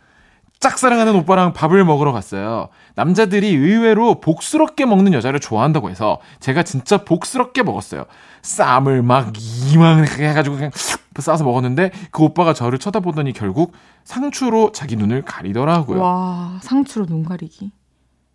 [0.61, 2.68] 짝사랑하는 오빠랑 밥을 먹으러 갔어요.
[2.94, 8.04] 남자들이 의외로 복스럽게 먹는 여자를 좋아한다고 해서 제가 진짜 복스럽게 먹었어요.
[8.42, 9.32] 쌈을 막
[9.72, 10.70] 이만하게 해가지고 그냥
[11.18, 13.72] 싸서 먹었는데 그 오빠가 저를 쳐다보더니 결국
[14.04, 16.00] 상추로 자기 눈을 가리더라고요.
[16.00, 17.70] 와, 상추로 눈 가리기.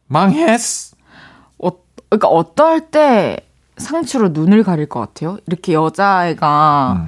[0.07, 0.95] 망했어.
[1.63, 1.69] 어,
[2.09, 3.37] 그러니까 어떨 때
[3.77, 5.37] 상추로 눈을 가릴 것 같아요?
[5.47, 7.07] 이렇게 여자애가 음.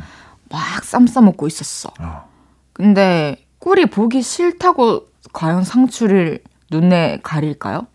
[0.49, 1.91] 막 쌈 싸 먹고 있었어.
[1.99, 2.23] 어.
[2.73, 7.87] 근데 꿀이 보기 싫다고 과연 상추를 눈에 가릴까요?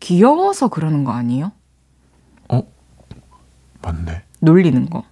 [0.00, 1.52] 귀여워서 그러는 거 아니에요?
[2.48, 2.62] 어?
[3.82, 4.22] 맞네.
[4.40, 5.04] 놀리는 거.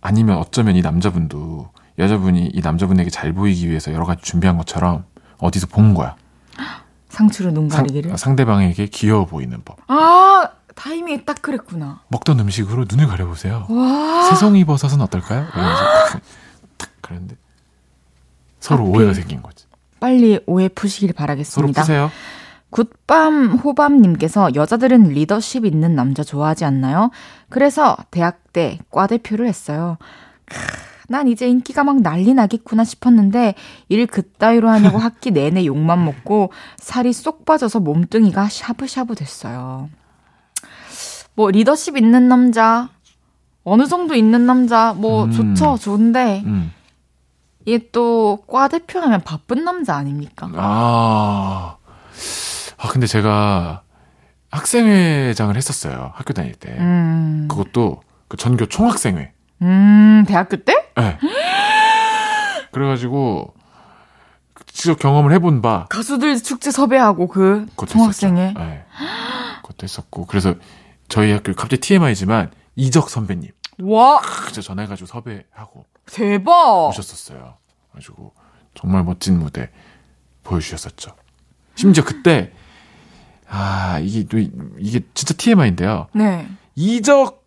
[0.00, 5.04] 아니면 어쩌면 이 남자분도 여자분이 이 남자분에게 잘 보이기 위해서 여러 가지 준비한 것처럼
[5.36, 6.16] 어디서 본 거야.
[7.10, 8.16] 상추로 눈 가리기를?
[8.16, 9.76] 상, 대방에게 귀여워 보이는 법.
[9.88, 12.00] 아, 타이밍이 딱 그랬구나.
[12.08, 13.66] 먹던 음식으로 눈을 가려보세요.
[13.68, 14.22] 와.
[14.30, 15.46] 새송이 버섯은 어떨까요?
[15.52, 16.22] 이러면서 딱,
[16.78, 17.36] 딱 그랬는데
[18.62, 18.84] 서로.
[18.84, 19.66] 오해가 생긴 거지.
[20.00, 21.82] 빨리 오해 푸시길 바라겠습니다.
[21.82, 22.10] 서로 푸세요.
[22.70, 27.10] 굿밤 호밤님께서 여자들은 리더십 있는 남자 좋아하지 않나요?
[27.50, 29.98] 그래서 대학 때 과대표를 했어요.
[30.46, 30.56] 크,
[31.08, 33.54] 난 이제 인기가 막 난리 나겠구나 싶었는데
[33.88, 39.90] 일 그따위로 하냐고 학기 내내 욕만 먹고 살이 쏙 빠져서 몸뚱이가 샤브샤브 됐어요.
[41.34, 42.88] 뭐 리더십 있는 남자
[43.64, 45.30] 어느 정도 있는 남자 뭐 음.
[45.30, 46.72] 좋죠 좋은데 음.
[47.64, 50.50] 이게 또 과 대표 하면 바쁜 남자 아닙니까?
[50.54, 51.76] 아.
[52.78, 53.82] 아, 근데 제가
[54.50, 56.12] 학생회장을 했었어요.
[56.14, 56.70] 학교 다닐 때.
[56.78, 57.46] 음.
[57.48, 59.32] 그것도 그 전교 총학생회.
[59.62, 60.74] 음, 대학교 때?
[60.96, 61.18] 네.
[62.72, 63.54] 그래가지고
[64.66, 68.54] 직접 경험을 해본 바 가수들 축제 섭외하고 그 총학생회.
[68.56, 68.84] 네.
[69.62, 70.54] 그것도 했었고 그래서
[71.08, 73.50] 저희 학교 갑자기 TMI지만 이적 선배님.
[73.82, 74.20] 와.
[74.46, 75.84] 진짜 전화해가지고 섭외하고.
[76.06, 76.88] 대박.
[76.88, 77.54] 오셨었어요.
[77.92, 78.32] 가지고
[78.74, 79.70] 정말 멋진 무대
[80.44, 81.14] 보여주셨었죠.
[81.74, 82.52] 심지어 그때
[83.48, 84.38] 아 이게 또
[84.78, 86.08] 이게 진짜 TMI인데요.
[86.14, 86.48] 네.
[86.74, 87.42] 이적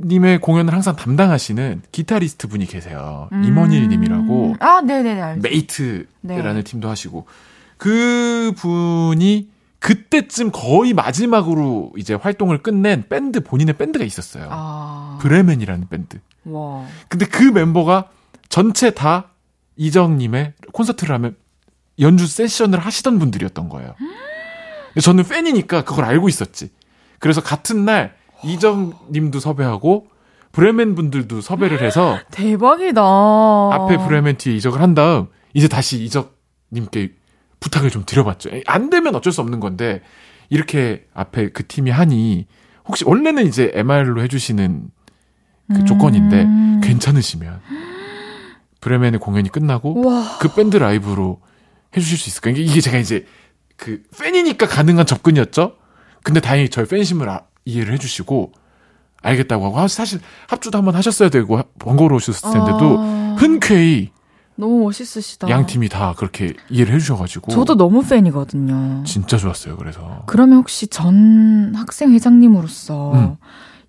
[0.00, 3.28] 님의 공연을 항상 담당하시는 기타리스트 분이 계세요.
[3.32, 3.44] 음.
[3.44, 5.20] 임헌일 님이라고 아, 네네네.
[5.20, 5.48] 알죠.
[5.48, 6.62] 메이트라는 네.
[6.62, 7.26] 팀도 하시고
[7.76, 14.48] 그 분이 그때쯤 거의 마지막으로 이제 활동을 끝낸 밴드 본인의 밴드가 있었어요.
[14.50, 15.18] 아.
[15.20, 16.18] 브레멘이라는 밴드.
[16.44, 16.86] 와.
[17.08, 18.10] 근데 그 멤버가
[18.48, 19.30] 전체 다
[19.76, 21.36] 이적님의 콘서트를 하면
[22.00, 23.94] 연주 세션을 하시던 분들이었던 거예요.
[24.88, 26.70] 근데 저는 팬이니까 그걸 알고 있었지.
[27.18, 28.14] 그래서 같은 날
[28.44, 30.08] 이적님도 섭외하고
[30.52, 33.00] 브레멘 분들도 섭외를 해서 대박이다.
[33.02, 37.14] 앞에 브레멘 뒤에 이적을 한 다음 이제 다시 이적님께
[37.60, 38.50] 부탁을 좀 드려봤죠.
[38.66, 40.02] 안 되면 어쩔 수 없는 건데
[40.50, 42.46] 이렇게 앞에 그 팀이 하니
[42.86, 44.90] 혹시 원래는 이제 MR로 해주시는
[45.72, 45.86] 그 음.
[45.86, 46.46] 조건인데
[46.86, 47.60] 괜찮으시면
[48.80, 50.38] 브레멘의 공연이 끝나고 와.
[50.40, 51.40] 그 밴드 라이브로
[51.96, 52.50] 해주실 수 있을까?
[52.50, 53.24] 이게- 이게 제가 이제
[53.76, 55.76] 그 팬이니까 가능한 접근이었죠.
[56.22, 58.52] 근데 다행히 저희 팬심을 아- 이해를 해주시고
[59.22, 64.10] 알겠다고 하고 아, 사실 합주도 한번 하셨어야 되고 하- 번거로우셨을 텐데도 아, 흔쾌히
[64.56, 65.48] 너무 멋있으시다.
[65.48, 69.02] 양 팀이 다 그렇게 이해를 해주셔가지고 저도 너무 팬이거든요.
[69.04, 69.76] 진짜 좋았어요.
[69.76, 73.36] 그래서 그러면 혹시 전 학생 회장님으로서 음.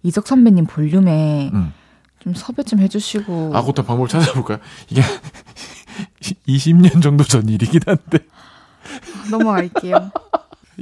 [0.06, 1.74] 이적 선배님 볼륨에 음.
[2.20, 4.60] 좀 섭외 좀 해주시고 아 그것도 방법을 찾아볼까요?
[4.90, 5.02] 이게
[6.48, 8.20] 20년 정도 전 일이긴 한데
[9.32, 10.12] 넘어갈게요.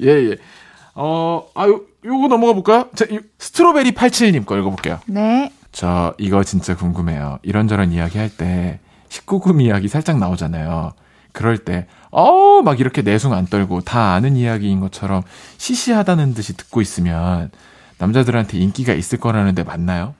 [0.01, 0.38] 예 예.
[0.95, 2.88] 어, 아, 요, 요거 넘어가 볼까요?
[2.93, 4.99] 자, 이 스트로베리 87님 거 읽어볼게요.
[5.07, 5.51] 네.
[5.71, 7.39] 저 이거 진짜 궁금해요.
[7.41, 10.93] 이런저런 이야기 할 때 19금 이야기 살짝 나오잖아요.
[11.32, 15.24] 그럴 때, 어, 막 이렇게 내숭 안 떨고 다 아는 이야기인 것처럼
[15.57, 17.49] 시시하다는 듯이 듣고 있으면
[17.98, 20.14] 남자들한테 인기가 있을 거라는데 맞나요?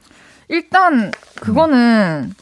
[0.50, 1.12] 일단
[1.42, 2.34] 그거는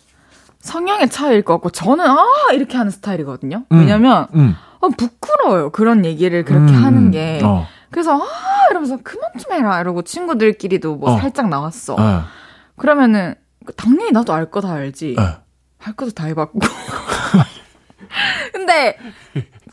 [0.60, 3.64] 성향의 차이일 것 같고 저는 아 이렇게 하는 스타일이거든요.
[3.72, 3.80] 음.
[3.80, 4.56] 왜냐면 음.
[4.82, 5.72] 아, 부끄러워요.
[5.72, 7.40] 그런 얘기를 그렇게 음, 하는 게.
[7.44, 8.28] 어, 그래서 아
[8.72, 11.20] 이러면서 그만 좀 해라 이러고 친구들끼리도 뭐 어.
[11.20, 11.96] 살짝 나왔어.
[11.96, 12.24] 어,
[12.78, 13.36] 그러면은
[13.78, 15.16] 당연히 나도 알 거 다 알지.
[15.20, 15.42] 어.
[15.78, 16.60] 할 것도 다 해봤고.
[18.54, 18.98] 근데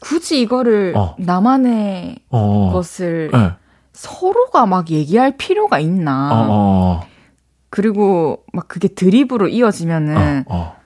[0.01, 1.17] 굳이 이거를 어.
[1.19, 3.57] 나만의 어, 것을 어,
[3.99, 6.31] 서로가 막 얘기할 필요가 있나.
[6.33, 7.07] 어, 어,
[7.69, 10.77] 그리고 막 그게 드립으로 이어지면은 어, 어.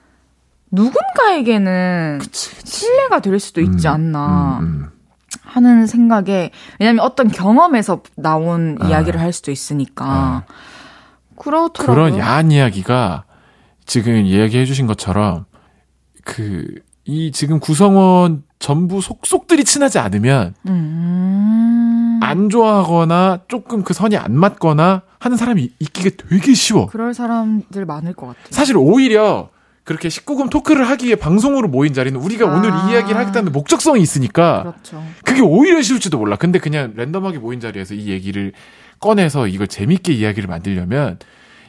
[0.70, 2.80] 누군가에게는 그치, 그치.
[2.80, 4.90] 신뢰가 될 수도 있지 음, 않나 음, 음.
[5.42, 8.88] 하는 생각에 왜냐면 어떤 경험에서 나온 아.
[8.88, 10.42] 이야기를 할 수도 있으니까 아.
[11.36, 11.94] 그렇더라고요.
[11.94, 13.24] 그런 야한 이야기가
[13.84, 15.44] 지금 이야기해 주신 것처럼
[16.24, 22.01] 그 이 지금 구성원 전부 속속들이 친하지 않으면 음.
[22.22, 26.86] 안 좋아하거나 조금 그 선이 안 맞거나 하는 사람이 있기가 되게 쉬워.
[26.86, 28.44] 그럴 사람들 많을 것 같아요.
[28.50, 29.50] 사실 오히려
[29.84, 32.56] 그렇게 19금 토크를 하기에 방송으로 모인 자리는 우리가 아.
[32.56, 35.04] 오늘 이 이야기를 하겠다는 목적성이 있으니까 그렇죠.
[35.24, 36.36] 그게 오히려 쉬울지도 몰라.
[36.36, 38.52] 근데 그냥 랜덤하게 모인 자리에서 이 얘기를
[39.00, 41.18] 꺼내서 이걸 재밌게 이야기를 만들려면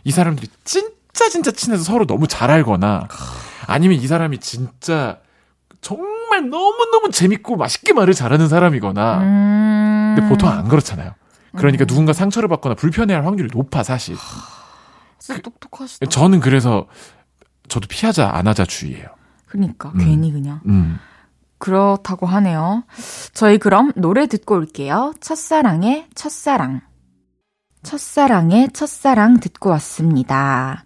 [0.03, 3.07] 이 사람들이 진짜 진짜 친해서 서로 너무 잘 알거나
[3.65, 5.17] 아니면 이 사람이 진짜
[5.81, 6.07] 정말
[6.41, 10.13] 너무너무 재밌고 맛있게 말을 잘하는 사람이거나 음.
[10.15, 11.13] 근데 보통 안 그렇잖아요.
[11.55, 11.87] 그러니까 음.
[11.87, 14.15] 누군가 상처를 받거나 불편해할 확률이 높아 사실.
[15.19, 16.05] 진짜 똑똑하시다.
[16.07, 16.87] 저는 그래서
[17.69, 19.07] 저도 피하자 안 하자 주의예요.
[19.47, 19.99] 그러니까 음.
[19.99, 20.99] 괜히 그냥 음.
[21.59, 22.83] 그렇다고 하네요.
[23.33, 25.13] 저희 그럼 노래 듣고 올게요.
[25.21, 26.81] 첫사랑의 첫사랑.
[27.83, 30.83] 첫사랑의 첫사랑 듣고 왔습니다.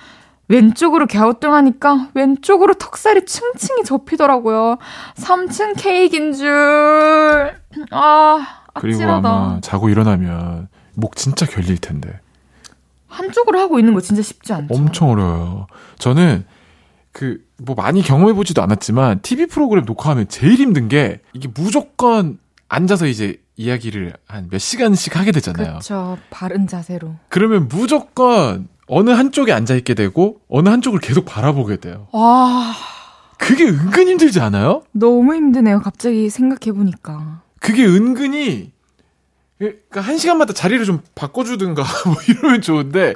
[0.49, 4.78] 왼쪽으로 갸우뚱하니까 왼쪽으로 턱살이 층층이 접히더라고요.
[5.16, 6.49] 3층 케이크인 줄.
[7.90, 9.28] 아, 그리고 아찔하다.
[9.28, 12.20] 아마 자고 일어나면 목 진짜 결릴 텐데.
[13.09, 14.74] 한쪽으로 하고 있는 거 진짜 쉽지 않죠.
[14.74, 15.66] 엄청 어려워요.
[15.99, 16.44] 저는
[17.12, 22.38] 그 뭐 많이 경험해 보지도 않았지만 TV 프로그램 녹화하면 제일 힘든 게 이게 무조건
[22.68, 25.66] 앉아서 이제 이야기를 한 몇 시간씩 하게 되잖아요.
[25.68, 26.18] 그렇죠.
[26.28, 27.14] 바른 자세로.
[27.30, 32.09] 그러면 무조건 어느 한쪽에 앉아 있게 되고 어느 한쪽을 계속 바라보게 돼요.
[32.12, 32.72] 와,
[33.39, 34.82] 그게 은근 힘들지 않아요?
[34.93, 35.80] 너무 힘드네요.
[35.80, 37.43] 갑자기 생각해보니까.
[37.61, 38.72] 그게 은근히
[39.59, 43.14] 그러니까 한 시간마다 자리를 좀 바꿔주든가 뭐 이러면 좋은데.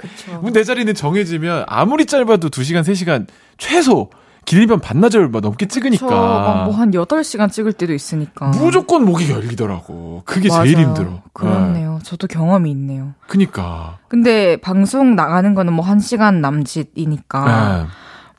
[0.53, 3.27] 내 자리는 정해지면 아무리 짧아도 2시간, 3시간
[3.59, 4.11] 최소
[4.45, 6.65] 길면 반나절 막 넘게 찍으니까.
[6.67, 8.49] 뭐한 8시간 찍을 때도 있으니까.
[8.49, 10.23] 무조건 목이 열리더라고.
[10.25, 10.65] 그게 맞아요.
[10.65, 11.23] 제일 힘들어.
[11.33, 11.95] 그렇네요.
[11.95, 11.99] 네.
[12.03, 13.15] 저도 경험이 있네요.
[13.29, 13.99] 그니까.
[14.09, 17.45] 근데 방송 나가는 거는 뭐 1시간 남짓이니까.
[17.45, 17.87] 네.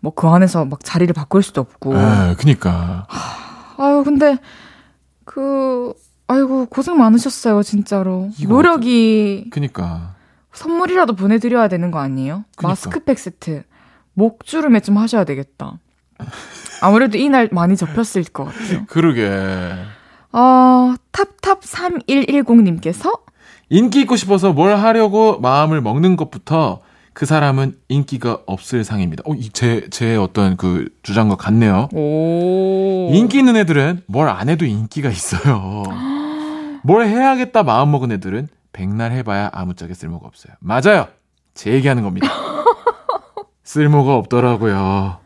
[0.01, 1.93] 뭐그 안에서 막 자리를 바꿀 수도 없고.
[1.93, 3.07] 네, 그니까.
[3.77, 4.37] 아유, 근데
[5.25, 5.93] 그
[6.27, 8.29] 아이고 고생 많으셨어요, 진짜로.
[8.47, 10.15] 노력이 그니까.
[10.53, 12.43] 선물이라도 보내드려야 되는 거 아니에요?
[12.57, 12.69] 그니까.
[12.69, 13.63] 마스크팩 세트.
[14.13, 15.77] 목주름에 좀 하셔야 되겠다.
[16.81, 18.85] 아무래도 이날 많이 접혔을 것 같아요.
[18.87, 19.29] 그러게.
[20.33, 23.19] 어, 탑탑3110님께서
[23.69, 26.81] 인기 있고 싶어서 뭘 하려고 마음을 먹는 것부터
[27.13, 29.23] 그 사람은 인기가 없을 상입니다.
[29.25, 31.89] 어, 제, 제 어떤 그 주장과 같네요.
[31.93, 33.09] 오.
[33.13, 35.83] 인기 있는 애들은 뭘 안 해도 인기가 있어요.
[36.83, 40.53] 뭘 해야겠다 마음 먹은 애들은 백날 해봐야 아무짝에 쓸모가 없어요.
[40.59, 41.07] 맞아요.
[41.53, 42.27] 제 얘기하는 겁니다.
[43.63, 45.17] 쓸모가 없더라고요.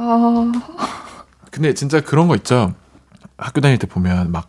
[0.00, 0.52] 아.
[1.50, 2.72] 근데 진짜 그런 거 있죠.
[3.36, 4.48] 학교 다닐 때 보면 막,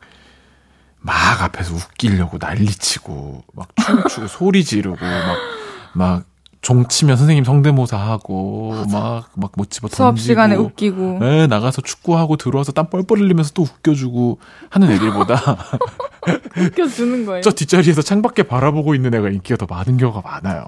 [0.99, 5.37] 막 앞에서 웃기려고 난리치고, 막 춤추고 소리 지르고, 막,
[5.93, 6.23] 막,
[6.61, 9.95] 종치면 선생님 성대모사 하고, 막, 막 못 집어 던지고.
[9.95, 11.19] 수업 시간에 웃기고.
[11.19, 14.39] 네, 나가서 축구하고 들어와서 땀 뻘뻘 흘리면서 또 웃겨주고
[14.69, 15.35] 하는 애들보다.
[16.59, 17.41] 웃겨주는 거예요?
[17.41, 20.65] 저 뒷자리에서 창밖에 바라보고 있는 애가 인기가 더 많은 경우가 많아요.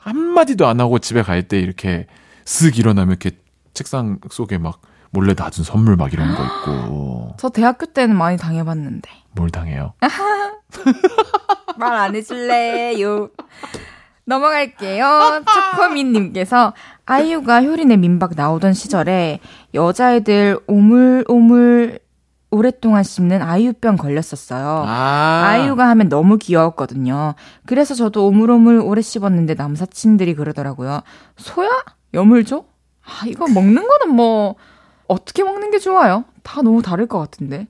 [0.00, 2.06] 한마디도 안 하고 집에 갈 때 이렇게
[2.44, 3.36] 쓱 일어나면 이렇게
[3.76, 7.34] 책상 속에 막 몰래 놔둔 선물 막 이런 거 있고.
[7.38, 9.08] 저 대학교 때는 많이 당해봤는데.
[9.32, 9.92] 뭘 당해요?
[11.78, 13.28] 말 안 해줄래요?
[14.24, 15.42] 넘어갈게요.
[15.72, 16.72] 초코민님께서
[17.04, 19.38] 아이유가 효린의 민박 나오던 시절에
[19.74, 22.00] 여자애들 오물오물
[22.50, 24.84] 오랫동안 씹는 아이유병 걸렸었어요.
[24.86, 25.56] 아.
[25.62, 27.34] 이유가 하면 너무 귀여웠거든요.
[27.66, 31.02] 그래서 저도 오물오물 오래 씹었는데 남사친들이 그러더라고요.
[31.36, 31.68] 소야?
[32.14, 32.64] 여물줘?
[33.06, 34.56] 아, 이거 먹는 거는 뭐,
[35.08, 36.24] 어떻게 먹는 게 좋아요?
[36.42, 37.68] 다 너무 다를 것 같은데.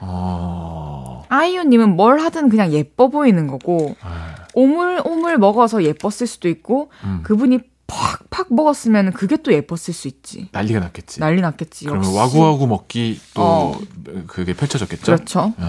[0.00, 1.24] 어...
[1.28, 4.46] 아이유님은 뭘 하든 그냥 예뻐 보이는 거고, 아...
[4.54, 7.20] 오물오물 먹어서 예뻤을 수도 있고, 음.
[7.22, 10.48] 그분이 팍팍 먹었으면 그게 또 예뻤을 수 있지.
[10.52, 11.20] 난리가 났겠지.
[11.20, 11.86] 난리 났겠지.
[11.86, 13.80] 그러면 와구와구 먹기 또 어.
[14.26, 15.04] 그게 펼쳐졌겠죠.
[15.04, 15.54] 그렇죠.
[15.58, 15.64] 네.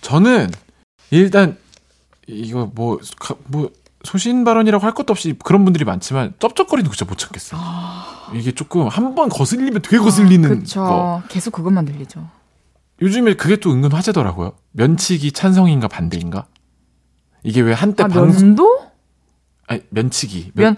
[0.00, 0.50] 저는
[1.10, 1.58] 일단
[2.28, 3.00] 이거 뭐뭐
[3.46, 3.70] 뭐
[4.04, 7.60] 소신 발언이라고 할 것도 없이 그런 분들이 많지만 쩝쩝거리는 거 진짜 못 참겠어요.
[7.62, 8.30] 아...
[8.34, 10.80] 이게 조금 한 번 거슬리면 되게 거슬리는 아, 그쵸.
[10.80, 11.22] 거.
[11.28, 12.26] 계속 그것만 들리죠.
[13.00, 14.52] 요즘에 그게 또 은근 화제더라고요.
[14.72, 16.46] 면치기 찬성인가 반대인가?
[17.42, 18.80] 이게 왜 한때 아, 방송 면도?
[19.66, 20.76] 아니 면치기 면, 면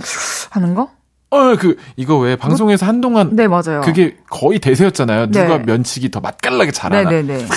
[0.51, 0.91] 하는 거?
[1.31, 3.35] 어, 그, 이거 왜 방송에서 한동안.
[3.35, 3.81] 네, 맞아요.
[3.85, 5.27] 그게 거의 대세였잖아요.
[5.33, 5.65] 누가 네.
[5.65, 7.11] 면치기 더 맛깔나게 잘하나.
[7.11, 7.39] 네네네.
[7.39, 7.49] 네, 네.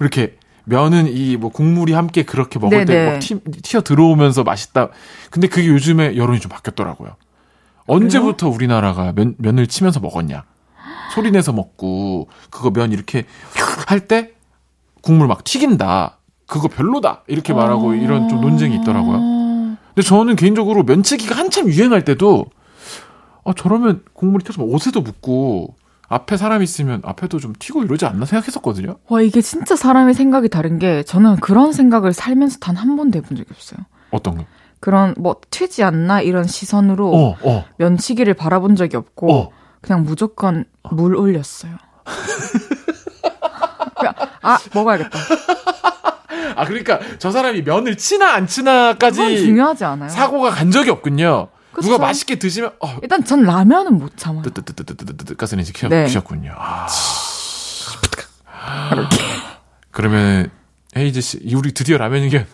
[0.00, 3.20] 이렇게 면은 이 뭐 국물이 함께 그렇게 먹을 때 막
[3.62, 4.88] 튀어 들어오면서 맛있다.
[5.30, 7.16] 근데 그게 요즘에 여론이 좀 바뀌었더라고요.
[7.86, 8.54] 언제부터 그래요?
[8.54, 10.44] 우리나라가 면, 면을 치면서 먹었냐.
[11.14, 13.24] 소리 내서 먹고, 그거 면 이렇게
[13.86, 14.32] 할 때
[15.02, 16.18] 국물 막 튀긴다.
[16.46, 17.22] 그거 별로다.
[17.26, 17.94] 이렇게 말하고 어...
[17.94, 19.18] 이런 좀 논쟁이 있더라고요.
[19.94, 22.46] 근데 저는 개인적으로 면치기가 한참 유행할 때도,
[23.44, 25.74] 아, 저러면 국물이 튀어서 옷에도 묻고,
[26.12, 28.96] 앞에 사람 있으면 앞에도 좀 튀고 이러지 않나 생각했었거든요.
[29.08, 33.36] 와 이게 진짜 사람의 생각이 다른 게 저는 그런 생각을 살면서 단 한 번도 해본
[33.36, 33.80] 적이 없어요.
[34.10, 34.44] 어떤 거?
[34.80, 37.64] 그런 뭐 튀지 않나 이런 시선으로 어, 어.
[37.78, 39.50] 면치기를 바라본 적이 없고 어.
[39.80, 41.76] 그냥 무조건 물 올렸어요.
[44.42, 45.18] 아 먹어야겠다.
[46.56, 50.08] 아 그러니까 저 사람이 면을 치나 안 치나까지 중요하지 않아요.
[50.08, 51.48] 사고가 간 적이 없군요.
[51.72, 51.88] 그쵸?
[51.88, 52.98] 누가 맛있게 드시면 어.
[53.02, 54.42] 일단 전 라면은 못 참아요.
[54.42, 56.04] 뜨뜨뜨뜨뜨뜨뜨 가스는 이제 네.
[56.04, 56.54] 키셨군요.
[56.56, 56.86] 아.
[59.90, 60.50] 그러면
[60.96, 62.36] 헤이즈 씨, 우리 드디어 라면 얘기.
[62.36, 62.44] 어,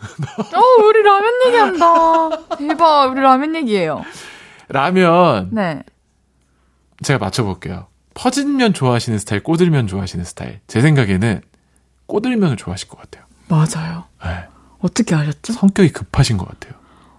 [0.84, 2.56] 우리 라면 얘기한다.
[2.56, 4.04] 대박, 우리 라면 얘기예요.
[4.68, 5.48] 라면.
[5.52, 5.82] 네.
[7.02, 7.86] 제가 맞춰볼게요.
[8.14, 10.60] 퍼진 면 좋아하시는 스타일, 꼬들면 좋아하시는 스타일.
[10.66, 11.40] 제 생각에는
[12.06, 13.24] 꼬들면을 좋아하실 것 같아요.
[13.48, 14.04] 맞아요.
[14.24, 14.46] 네.
[14.80, 15.52] 어떻게 아셨죠?
[15.52, 16.74] 성격이 급하신 것 같아요.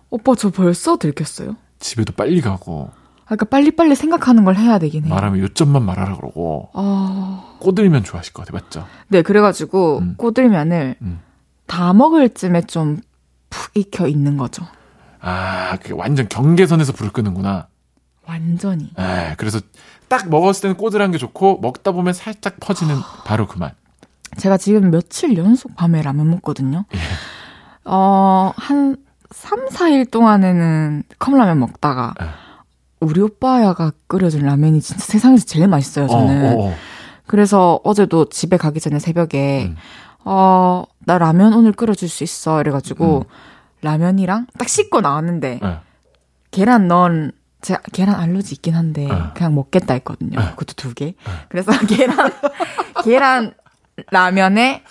[0.10, 1.56] 오빠 저 벌써 들켰어요?
[1.80, 2.92] 집에도 빨리 가고.
[3.26, 5.14] 아, 그러니까 빨리빨리 생각하는 걸 해야 되긴 해요.
[5.14, 6.70] 말하면 요점만 말하라 그러고.
[6.74, 7.56] 아...
[7.60, 8.62] 꼬들면 좋아하실 것 같아요.
[8.64, 8.88] 맞죠?
[9.08, 10.16] 네, 그래가지고 음.
[10.18, 11.20] 꼬들면을 음.
[11.68, 13.02] 다 먹을 쯤에 좀
[13.50, 14.66] 푹 익혀 있는 거죠.
[15.22, 17.68] 아, 그 완전 경계선에서 불을 끄는구나.
[18.26, 18.92] 완전히.
[18.96, 19.60] 네, 그래서
[20.08, 23.72] 딱 먹었을 때는 꼬들한 게 좋고 먹다 보면 살짝 퍼지는 바로 그만.
[24.38, 26.86] 제가 지금 며칠 연속 밤에 라면 먹거든요.
[26.94, 27.00] 예.
[27.86, 28.98] 어, 한
[29.32, 32.26] 3, 4일 동안에는 컵라면 먹다가 예.
[33.00, 36.46] 우리 오빠야가 끓여준 라면이 진짜 세상에서 제일 맛있어요, 저는.
[36.46, 36.74] 어, 어, 어.
[37.28, 39.76] 그래서 어제도 집에 가기 전에 새벽에 음.
[40.26, 42.60] 어, 나 라면 오늘 끓여줄 수 있어.
[42.60, 43.24] 이래가지고 음.
[43.82, 45.80] 라면이랑 딱 씻고 나왔는데 예.
[46.52, 49.16] 계란 넣은 제가 계란 알러지 있긴 한데 네.
[49.36, 50.40] 그냥 먹겠다 했거든요.
[50.40, 50.50] 네.
[50.52, 51.06] 그것도 두 개.
[51.06, 51.32] 네.
[51.50, 52.32] 그래서 계란
[53.04, 53.54] 계란
[54.12, 54.84] 라면에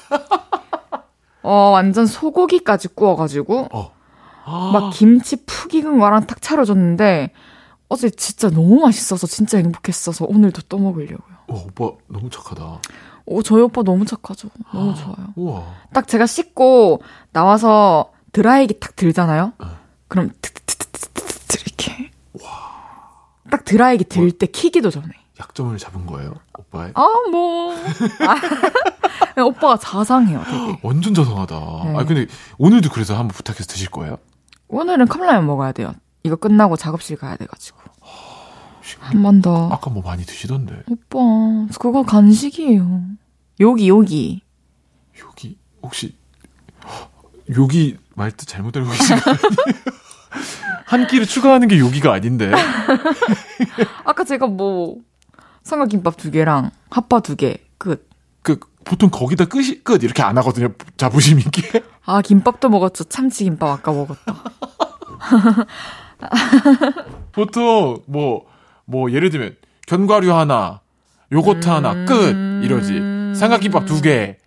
[1.42, 3.97] 어 완전 소고기까지 구워가지고 어.
[4.48, 4.70] 아.
[4.72, 7.32] 막 김치 푹 익은 거랑 탁 차려줬는데
[7.88, 11.36] 어제 진짜 너무 맛있어서 진짜 행복했어서 오늘도 또 먹으려고요.
[11.48, 12.80] 오, 오빠 너무 착하다.
[13.26, 14.48] 오, 저희 오빠 너무 착하죠.
[14.72, 15.16] 너무 아, 좋아요.
[15.36, 15.64] 우와.
[15.92, 19.52] 딱 제가 씻고 나와서 드라이기 딱 들잖아요.
[19.60, 19.66] 네.
[20.08, 22.10] 그럼 트트트트트 이렇게.
[22.42, 22.48] 와.
[23.50, 25.08] 딱 드라이기 들때 뭐, 키기도 전에.
[25.40, 26.92] 약점을 잡은 거예요, 오빠의?
[26.94, 27.72] 아, 뭐.
[29.36, 30.78] 아, 오빠가 자상해요, 되게.
[30.82, 31.54] 완전 자상하다.
[31.84, 31.96] 네.
[31.96, 32.26] 아, 근데
[32.58, 34.18] 오늘도 그래서 한번 부탁해서 드실 거예요?
[34.68, 35.94] 오늘은 컵라면 먹어야 돼요.
[36.22, 37.78] 이거 끝나고 작업실 가야 돼가지고.
[39.00, 39.68] 한 번 더.
[39.70, 40.82] 아까 뭐 많이 드시던데.
[40.88, 41.18] 오빠,
[41.78, 43.02] 그거 간식이에요.
[43.60, 44.42] 여기, 여기.
[45.20, 45.58] 여기?
[45.82, 46.16] 혹시,
[47.56, 49.42] 여기 말뜻 잘못 알고 계신 거 아니에요?
[50.86, 52.50] 한 끼를 추가하는 게 여기가 아닌데.
[54.04, 54.96] 아까 제가 뭐,
[55.64, 58.08] 삼각김밥 두 개랑 핫바 두 개, 끝.
[58.88, 60.70] 그, 보통 거기다 끝이, 끝, 이렇게 안 하거든요.
[60.96, 61.82] 자부심 있게.
[62.04, 63.04] 아, 김밥도 먹었죠.
[63.04, 64.42] 참치 김밥 아까 먹었다.
[67.32, 68.46] 보통 뭐,
[68.84, 70.80] 뭐 예를 들면 견과류 하나,
[71.32, 71.72] 요거트 음...
[71.72, 72.34] 하나 끝
[72.64, 73.34] 이러지.
[73.38, 74.38] 삼각김밥 두 개,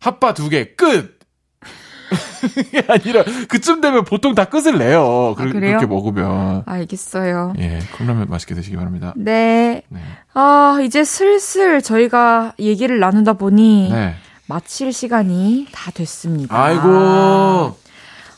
[0.00, 1.17] 핫바 두 개 끝.
[2.56, 5.34] 이게 아니라 그쯤 되면 보통 다 끝을 내요.
[5.36, 6.62] 아, 그 렇게 먹으면.
[6.66, 7.54] 알겠어요.
[7.58, 9.12] 예, 컵라면 맛있게 드시기 바랍니다.
[9.16, 9.82] 네.
[9.88, 10.00] 네.
[10.34, 14.14] 아 이제 슬슬 저희가 얘기를 나누다 보니 네.
[14.46, 16.56] 마칠 시간이 다 됐습니다.
[16.56, 17.76] 아이고.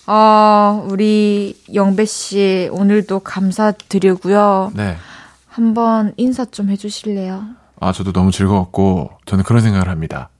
[0.07, 4.73] 어, 우리 영배 씨 오늘도 감사드리고요.
[4.75, 4.97] 네.
[5.47, 7.45] 한번 인사 좀 해주실래요?
[7.81, 10.31] 아, 저도 너무 즐거웠고 저는 그런 생각을 합니다.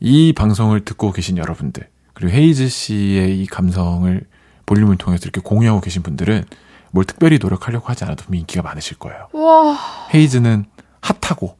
[0.00, 4.26] 이 방송을 듣고 계신 여러분들 그리고 헤이즈 씨의 이 감성을
[4.64, 6.44] 볼륨을 통해서 이렇게 공유하고 계신 분들은
[6.90, 9.28] 뭘 특별히 노력하려고 하지 않아도 인기가 많으실 거예요.
[9.32, 9.76] 와.
[10.14, 10.64] 헤이즈는
[11.02, 11.58] 핫하고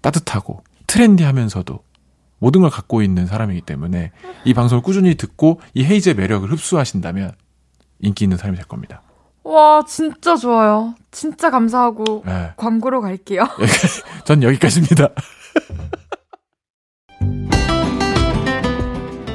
[0.00, 1.78] 따뜻하고 트렌디하면서도
[2.40, 4.10] 모든 걸 갖고 있는 사람이기 때문에
[4.44, 7.32] 이 방송을 꾸준히 듣고 이 헤이즈의 매력을 흡수하신다면
[8.00, 9.02] 인기 있는 사람이 될 겁니다.
[9.44, 10.96] 와, 진짜 좋아요.
[11.12, 12.50] 진짜 감사하고 네.
[12.56, 13.46] 광고로 갈게요.
[14.26, 15.10] 전 여기까지입니다.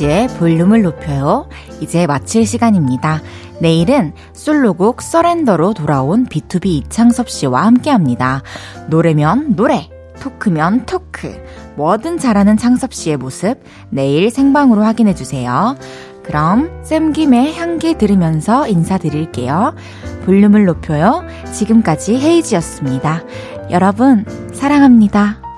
[0.00, 1.46] 헤이지의 볼륨을 높여요.
[1.80, 3.20] 이제 마칠 시간입니다.
[3.60, 8.42] 내일은 솔로곡 서렌더로 돌아온 B2B 이창섭 씨와 함께 합니다.
[8.88, 9.90] 노래면 노래,
[10.20, 11.44] 토크면 토크,
[11.76, 15.76] 뭐든 잘하는 창섭 씨의 모습 내일 생방으로 확인해 주세요.
[16.24, 19.74] 그럼 쌤김의 향기 들으면서 인사드릴게요.
[20.24, 21.24] 볼륨을 높여요.
[21.52, 23.22] 지금까지 헤이지였습니다.
[23.70, 25.49] 여러분, 사랑합니다.